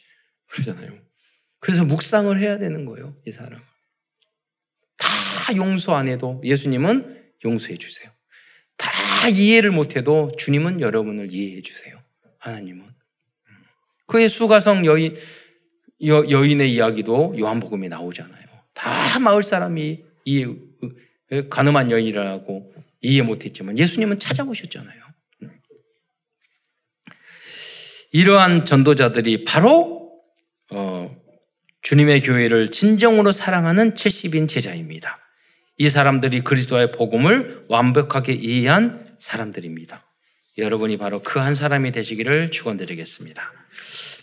그러잖아요. 0.48 0.98
그래서 1.60 1.84
묵상을 1.84 2.38
해야 2.40 2.58
되는 2.58 2.86
거예요, 2.86 3.16
이 3.26 3.32
사람. 3.32 3.60
다 5.04 5.56
용서 5.56 5.96
안 5.96 6.08
해도 6.08 6.42
예수님은 6.44 7.34
용서해 7.46 7.78
주세요. 7.78 8.10
다 8.78 8.92
이해를 9.30 9.72
못 9.72 9.96
해도 9.96 10.32
주님은 10.38 10.82
여러분을 10.82 11.34
이해해 11.34 11.62
주세요. 11.62 12.02
하나님은. 12.40 12.86
그의 14.06 14.30
수가성 14.30 14.86
여인, 14.86 15.16
여, 16.06 16.30
여인의 16.30 16.74
이야기도 16.74 17.36
요한복음에 17.38 17.88
나오잖아요. 17.88 18.44
다 18.74 19.20
마을 19.20 19.44
사람이 19.44 20.04
이해, 20.26 20.48
가늠한 21.50 21.92
여인이라고 21.92 22.74
이해 23.02 23.22
못했지만 23.22 23.78
예수님은 23.78 24.20
찾아오셨잖아요. 24.20 25.04
이러한 28.12 28.66
전도자들이 28.66 29.44
바로 29.44 30.22
어, 30.72 31.03
주님의 31.84 32.22
교회를 32.22 32.72
진정으로 32.72 33.34
사랑하는 33.34 33.94
70인 33.94 34.48
제자입니다. 34.48 35.20
이 35.78 35.90
사람들이 35.90 36.42
그리스도의 36.42 36.92
복음을 36.92 37.66
완벽하게 37.68 38.34
이해한 38.34 39.16
사람들입니다. 39.20 40.02
여러분이 40.58 40.98
바로 40.98 41.22
그 41.22 41.40
한 41.40 41.56
사람이 41.56 41.92
되시기를 41.92 42.52
축원드리겠습니다. 42.52 43.52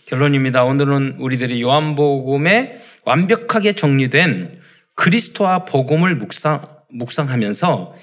결론입니다. 0.07 0.63
오늘은 0.63 1.17
우리들이 1.19 1.61
요한복음에 1.61 2.77
완벽하게 3.05 3.73
정리된 3.73 4.59
그리스도와 4.95 5.65
복음을 5.65 6.15
묵상, 6.15 6.67
묵상하면서 6.89 7.95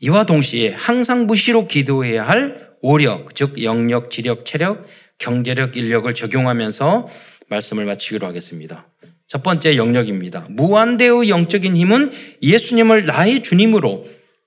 이와 0.00 0.24
동시에 0.26 0.74
항상 0.74 1.26
무시로 1.26 1.66
기도해야 1.66 2.28
할 2.28 2.70
오력, 2.82 3.34
즉 3.34 3.62
영역, 3.62 4.10
지력, 4.10 4.44
체력, 4.44 4.86
경제력, 5.18 5.76
인력을 5.76 6.12
적용하면서 6.14 7.08
말씀을 7.48 7.86
마치기로 7.86 8.26
하겠습니다. 8.26 8.86
첫 9.28 9.42
번째 9.42 9.76
영역입니다. 9.76 10.46
무한대의 10.50 11.28
영적인 11.28 11.74
힘은 11.74 12.12
예수님을 12.42 13.06
나의 13.06 13.42
주님으로 13.42 14.04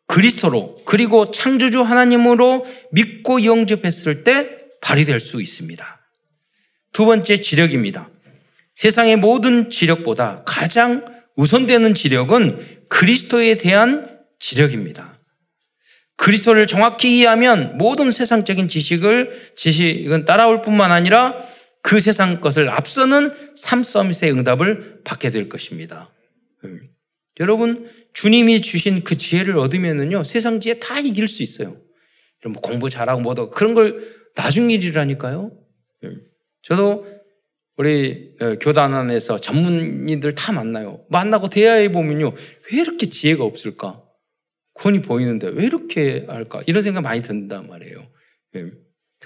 그리스도로 0.07 0.81
그리고 0.85 1.31
창조주 1.31 1.81
하나님으로 1.81 2.65
믿고 2.91 3.43
영접했을 3.43 4.23
때 4.23 4.49
발휘될 4.81 5.19
수 5.19 5.41
있습니다. 5.41 5.99
두 6.93 7.05
번째 7.05 7.41
지력입니다. 7.41 8.09
세상의 8.75 9.17
모든 9.17 9.69
지력보다 9.69 10.43
가장 10.45 11.05
우선되는 11.35 11.93
지력은 11.93 12.85
그리스도에 12.87 13.55
대한 13.55 14.19
지력입니다. 14.39 15.19
그리스도를 16.15 16.67
정확히 16.67 17.17
이해하면 17.17 17.77
모든 17.77 18.11
세상적인 18.11 18.67
지식을 18.67 19.53
지식은 19.55 20.25
따라올 20.25 20.61
뿐만 20.61 20.91
아니라 20.91 21.35
그 21.81 21.99
세상 21.99 22.41
것을 22.41 22.69
앞서는 22.69 23.31
삶 23.55 23.83
서밋의 23.83 24.31
응답을 24.31 25.01
받게 25.03 25.29
될 25.29 25.49
것입니다. 25.49 26.13
음. 26.63 26.89
여러분 27.39 27.89
주님이 28.13 28.61
주신 28.61 29.03
그 29.03 29.17
지혜를 29.17 29.57
얻으면은요, 29.57 30.23
세상 30.23 30.59
지혜 30.59 30.79
다 30.79 30.99
이길 30.99 31.27
수 31.27 31.41
있어요. 31.41 31.77
뭐 32.45 32.61
공부 32.61 32.89
잘하고 32.89 33.21
뭐도 33.21 33.49
그런 33.49 33.73
걸 33.73 34.01
나중 34.35 34.71
일이라니까요. 34.71 35.51
예. 36.05 36.09
저도 36.63 37.05
우리 37.77 38.35
어, 38.41 38.55
교단 38.59 38.93
안에서 38.93 39.39
전문인들 39.39 40.35
다 40.35 40.51
만나요. 40.51 41.05
만나고 41.09 41.47
대화해 41.47 41.91
보면요, 41.91 42.33
왜 42.71 42.79
이렇게 42.79 43.09
지혜가 43.09 43.43
없을까? 43.43 44.03
권이 44.73 45.01
보이는데 45.01 45.47
왜 45.47 45.65
이렇게 45.65 46.25
할까? 46.27 46.61
이런 46.65 46.81
생각 46.81 47.01
많이 47.01 47.21
든단 47.21 47.67
말이에요. 47.67 48.09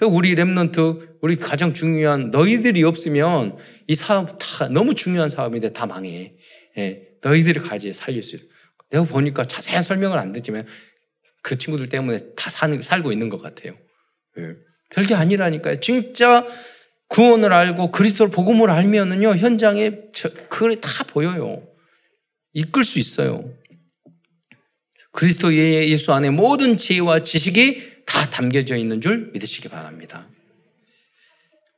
예. 0.02 0.06
우리 0.06 0.34
랩런트, 0.34 1.18
우리 1.22 1.36
가장 1.36 1.72
중요한 1.72 2.30
너희들이 2.30 2.82
없으면 2.82 3.56
이 3.86 3.94
사업 3.94 4.36
다 4.38 4.68
너무 4.68 4.94
중요한 4.94 5.28
사업인데 5.28 5.72
다 5.72 5.86
망해. 5.86 6.34
예. 6.78 7.08
너희들이 7.22 7.60
가지 7.60 7.92
살릴 7.92 8.22
수 8.22 8.36
있어. 8.36 8.44
내가 8.90 9.04
보니까 9.04 9.44
자세한 9.44 9.82
설명을 9.82 10.18
안 10.18 10.32
듣지만 10.32 10.66
그 11.42 11.56
친구들 11.56 11.88
때문에 11.88 12.18
다 12.36 12.50
사는, 12.50 12.80
살고 12.82 13.12
있는 13.12 13.28
것 13.28 13.40
같아요. 13.40 13.76
예. 14.38 14.54
별게 14.90 15.14
아니라니까요. 15.14 15.80
진짜 15.80 16.46
구원을 17.08 17.52
알고 17.52 17.90
그리스도를 17.90 18.30
복음을 18.30 18.70
알면은요, 18.70 19.36
현장에 19.36 19.98
저, 20.12 20.30
그게 20.48 20.80
다 20.80 21.04
보여요. 21.04 21.62
이끌 22.52 22.84
수 22.84 22.98
있어요. 22.98 23.52
그리스도 25.12 25.54
예수 25.54 26.12
안에 26.12 26.30
모든 26.30 26.76
지혜와 26.76 27.22
지식이 27.22 27.93
다 28.14 28.30
담겨져 28.30 28.76
있는 28.76 29.00
줄 29.00 29.30
믿으시기 29.32 29.68
바랍니다. 29.68 30.28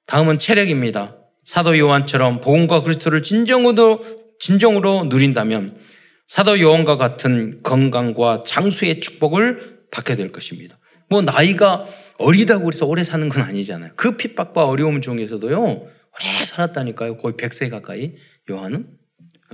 다음은 0.07 0.39
체력입니다. 0.39 1.17
사도 1.45 1.79
요한처럼 1.79 2.43
복음과 2.43 2.83
그리스도를 2.83 3.23
진정으로, 3.23 4.05
진정으로 4.39 5.05
누린다면 5.05 5.79
사도 6.27 6.61
요한과 6.61 6.99
같은 6.99 7.63
건강과 7.63 8.43
장수의 8.47 9.01
축복을 9.01 9.87
받게 9.91 10.15
될 10.15 10.31
것입니다. 10.31 10.79
뭐 11.09 11.23
나이가 11.23 11.87
어리다고 12.19 12.69
해서 12.69 12.85
오래 12.85 13.03
사는 13.03 13.27
건 13.31 13.43
아니잖아요. 13.43 13.93
그 13.97 14.19
핍박과 14.19 14.67
어려움 14.67 15.01
중에서도요. 15.01 15.59
오래 15.63 16.45
살았다니까요. 16.45 17.17
거의 17.17 17.35
100세 17.35 17.71
가까이 17.71 18.13
요한은. 18.51 18.87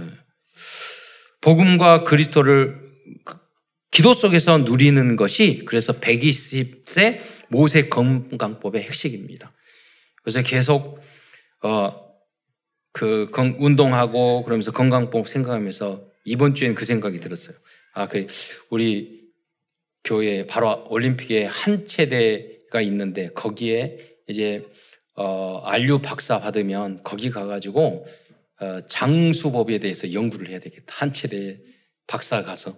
예. 0.01 0.05
복음과 1.43 2.03
그리스도를 2.05 2.82
기도 3.93 4.15
속에서 4.15 4.57
누리는 4.59 5.17
것이 5.17 5.65
그래서 5.67 5.93
120세 6.01 7.21
모세 7.51 7.89
건강법의 7.91 8.83
핵심입니다. 8.83 9.53
그래서 10.23 10.43
계속 10.43 10.99
어, 11.63 11.93
그 12.93 13.29
건- 13.31 13.55
운동하고 13.59 14.45
그러면서 14.45 14.73
건강법 14.73 15.29
생각하면서 15.29 16.09
이번 16.25 16.55
주에는 16.55 16.75
그 16.75 16.87
생각이 16.87 17.21
들었어요. 17.21 17.55
아, 17.93 18.09
그 18.09 18.27
우리 18.71 19.21
교회 20.05 20.47
바로 20.47 20.87
올림픽에 20.89 21.45
한 21.45 21.85
체대가 21.85 22.81
있는데 22.81 23.29
거기에 23.35 23.99
이제 24.27 24.65
어, 25.15 25.61
안류 25.67 26.01
박사 26.01 26.41
받으면 26.41 27.03
거기 27.05 27.29
가가지고 27.29 28.07
어, 28.61 28.81
장수법에 28.89 29.81
대해서 29.81 30.15
연구를 30.15 30.49
해야 30.49 30.59
되겠다. 30.61 30.95
한 30.97 31.13
체대 31.13 31.59
박사 32.07 32.43
가서 32.43 32.75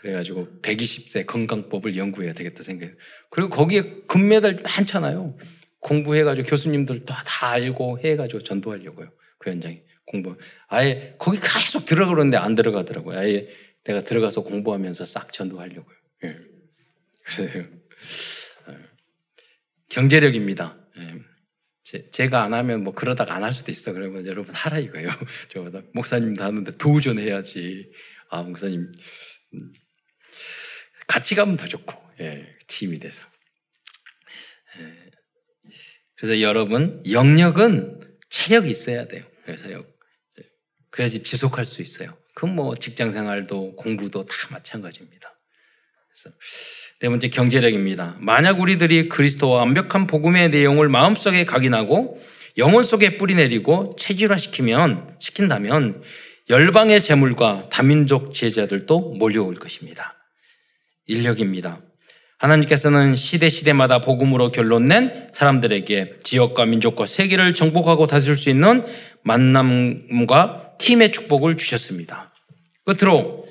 그래가지고 0.00 0.48
120세 0.62 1.26
건강법을 1.26 1.96
연구해야 1.96 2.32
되겠다 2.32 2.62
생각해요. 2.62 2.96
그리고 3.30 3.50
거기에 3.50 4.02
금메달 4.06 4.58
많잖아요. 4.62 5.36
공부해가지고 5.80 6.48
교수님들 6.48 7.04
다, 7.04 7.22
다 7.26 7.50
알고 7.50 8.00
해가지고 8.00 8.42
전도하려고요. 8.42 9.10
그 9.38 9.50
현장에 9.50 9.82
공부. 10.06 10.36
아예 10.68 11.14
거기 11.18 11.38
계속 11.38 11.84
들어가는데 11.84 12.36
안 12.36 12.54
들어가더라고요. 12.54 13.18
아예 13.18 13.48
내가 13.84 14.00
들어가서 14.00 14.42
공부하면서 14.42 15.04
싹 15.06 15.32
전도하려고요. 15.32 15.96
예. 16.24 16.36
그래서 17.24 17.60
어, 18.66 18.76
경제력입니다. 19.88 20.78
예. 20.98 21.14
제, 21.82 22.04
제가 22.06 22.44
안 22.44 22.54
하면 22.54 22.84
뭐 22.84 22.92
그러다가 22.94 23.34
안 23.34 23.42
할 23.42 23.52
수도 23.52 23.72
있어. 23.72 23.92
그러면 23.92 24.26
여러분 24.26 24.54
하라 24.54 24.78
이거예요. 24.78 25.08
저보다 25.50 25.82
목사님도 25.94 26.42
하는데 26.42 26.72
도전 26.72 27.18
해야지. 27.18 27.90
아 28.28 28.42
목사님 28.42 28.92
음, 29.54 29.72
같이 31.10 31.34
가면 31.34 31.56
더 31.56 31.66
좋고 31.66 32.00
예, 32.20 32.46
팀이 32.68 33.00
돼서. 33.00 33.26
예. 34.78 35.10
그래서 36.16 36.40
여러분 36.40 37.02
영역은 37.10 38.00
체력이 38.28 38.70
있어야 38.70 39.08
돼요. 39.08 39.24
그래서 39.44 39.72
요- 39.72 39.84
예. 40.38 40.44
그래야지 40.90 41.24
지속할 41.24 41.64
수 41.64 41.82
있어요. 41.82 42.16
그건 42.36 42.54
뭐 42.54 42.76
직장 42.76 43.10
생활도 43.10 43.74
공부도 43.74 44.24
다 44.24 44.34
마찬가지입니다. 44.52 45.36
그래서 46.12 46.36
네 47.00 47.08
번째 47.08 47.28
경제력입니다. 47.28 48.16
만약 48.20 48.60
우리들이 48.60 49.08
그리스도와 49.08 49.58
완벽한 49.58 50.06
복음의 50.06 50.50
내용을 50.50 50.88
마음속에 50.88 51.44
각인하고 51.44 52.22
영혼 52.56 52.84
속에 52.84 53.16
뿌리내리고 53.16 53.96
체질화시키면 53.98 55.16
시킨다면 55.18 56.04
열방의 56.50 57.02
재물과 57.02 57.68
다민족 57.68 58.32
제자들도 58.32 59.14
몰려올 59.14 59.56
것입니다. 59.56 60.19
인력입니다. 61.10 61.80
하나님께서는 62.38 63.16
시대 63.16 63.50
시대마다 63.50 64.00
복음으로 64.00 64.50
결론낸 64.50 65.28
사람들에게 65.32 66.20
지역과 66.22 66.64
민족과 66.64 67.04
세계를 67.04 67.52
정복하고 67.52 68.06
다스릴 68.06 68.38
수 68.38 68.48
있는 68.48 68.84
만남과 69.22 70.76
팀의 70.78 71.12
축복을 71.12 71.58
주셨습니다. 71.58 72.32
끝으로 72.84 73.44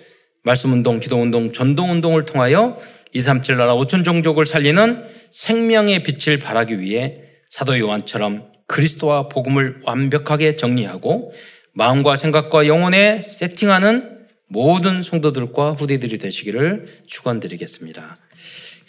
말씀운동, 0.43 0.99
기도운동, 0.99 1.53
전도운동을 1.53 2.26
통하여 2.26 2.78
237 3.14 3.57
나라 3.57 3.76
5천 3.76 4.03
종족을 4.03 4.45
살리는 4.45 5.03
생명의 5.30 6.03
빛을 6.03 6.39
발하기 6.39 6.80
위해 6.80 7.22
사도 7.49 7.78
요한처럼 7.78 8.47
그리스도와 8.68 9.30
복음을 9.30 9.82
완벽하게 9.84 10.55
정리하고 10.55 11.34
마음과 11.74 12.16
생각과 12.16 12.68
영혼에 12.68 13.22
세팅하는 13.22 14.18
모든 14.50 15.04
성도들과 15.04 15.74
후대들이 15.74 16.18
되시기를 16.18 16.88
축원드리겠습니다. 17.06 18.18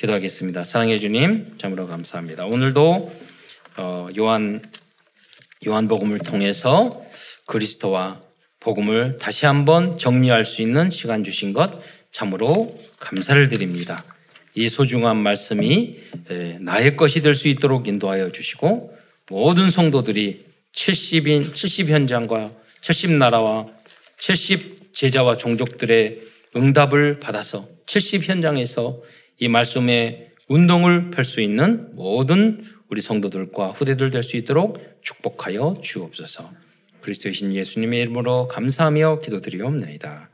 기도하겠습니다. 0.01 0.65
사랑해 0.65 0.97
주님, 0.97 1.55
참으로 1.59 1.87
감사합니다. 1.87 2.47
오늘도 2.47 3.13
어, 3.77 4.09
요한 4.19 4.63
요한복음을 5.67 6.21
통해서 6.21 7.03
그리스도와 7.45 8.23
복음을 8.59 9.19
다시 9.19 9.45
한번 9.45 9.99
정리할 9.99 10.47
수 10.47 10.63
있는 10.63 10.89
시간 10.89 11.25
주신 11.25 11.53
것 11.53 11.71
참으로 12.11 12.79
감사를 12.99 13.49
드립니다. 13.51 14.05
이 14.55 14.71
소중한 14.71 15.19
말씀이 15.19 15.99
에, 16.31 16.59
나의 16.61 16.97
것이 16.97 17.21
될 17.21 17.35
수 17.35 17.49
있도록 17.49 17.87
인도하여 17.87 18.33
주시고 18.33 18.97
모든 19.29 19.69
성도들이 19.69 20.47
70인 20.75 21.55
70 21.55 21.91
현장과 21.91 22.51
70 22.81 23.13
나라와 23.13 23.67
70 24.19 24.80
제자와 25.01 25.39
종족들의 25.39 26.19
응답을 26.55 27.21
받아서 27.21 27.67
70 27.87 28.29
현장에서 28.29 29.01
이 29.39 29.49
말씀의 29.49 30.33
운동을 30.47 31.11
펼 31.11 31.25
수 31.25 31.41
있는 31.41 31.95
모든 31.95 32.63
우리 32.91 33.01
성도들과 33.01 33.69
후대들 33.69 34.11
될 34.11 34.23
수 34.23 34.37
있도록 34.37 34.79
축복하여 35.01 35.77
주옵소서. 35.81 36.51
그리스도이신 37.01 37.55
예수님의 37.55 37.99
이름으로 38.03 38.47
감사하며 38.49 39.21
기도드리옵나이다. 39.21 40.30